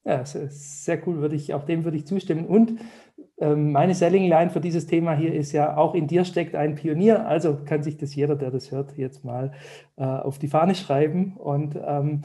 [0.03, 2.47] Ja, sehr cool, würde ich, auch dem würde ich zustimmen.
[2.47, 2.79] Und
[3.41, 7.27] meine Selling Line für dieses Thema hier ist ja, auch in dir steckt ein Pionier,
[7.27, 9.51] also kann sich das jeder, der das hört, jetzt mal
[9.97, 11.33] äh, auf die Fahne schreiben.
[11.37, 12.21] Und ähm,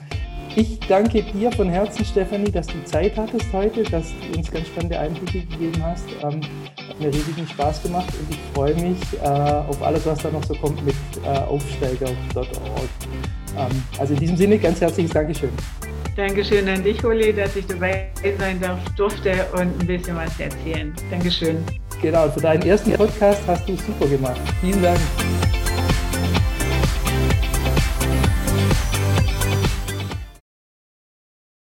[0.55, 4.67] ich danke dir von Herzen, Stefanie, dass du Zeit hattest heute, dass du uns ganz
[4.69, 6.07] spannende Einblicke gegeben hast.
[6.23, 6.41] Ähm,
[6.89, 10.45] hat mir riesigen Spaß gemacht und ich freue mich äh, auf alles, was da noch
[10.45, 10.95] so kommt mit
[11.25, 12.47] äh, aufsteiger.org.
[13.57, 15.51] Ähm, also in diesem Sinne, ganz herzliches Dankeschön.
[16.17, 20.95] Dankeschön an dich, Uli, dass ich dabei sein darf, durfte und ein bisschen was erzählen.
[21.11, 21.59] Dankeschön.
[22.01, 24.41] Genau, für deinen ersten Podcast hast du super gemacht.
[24.63, 24.99] Vielen Dank.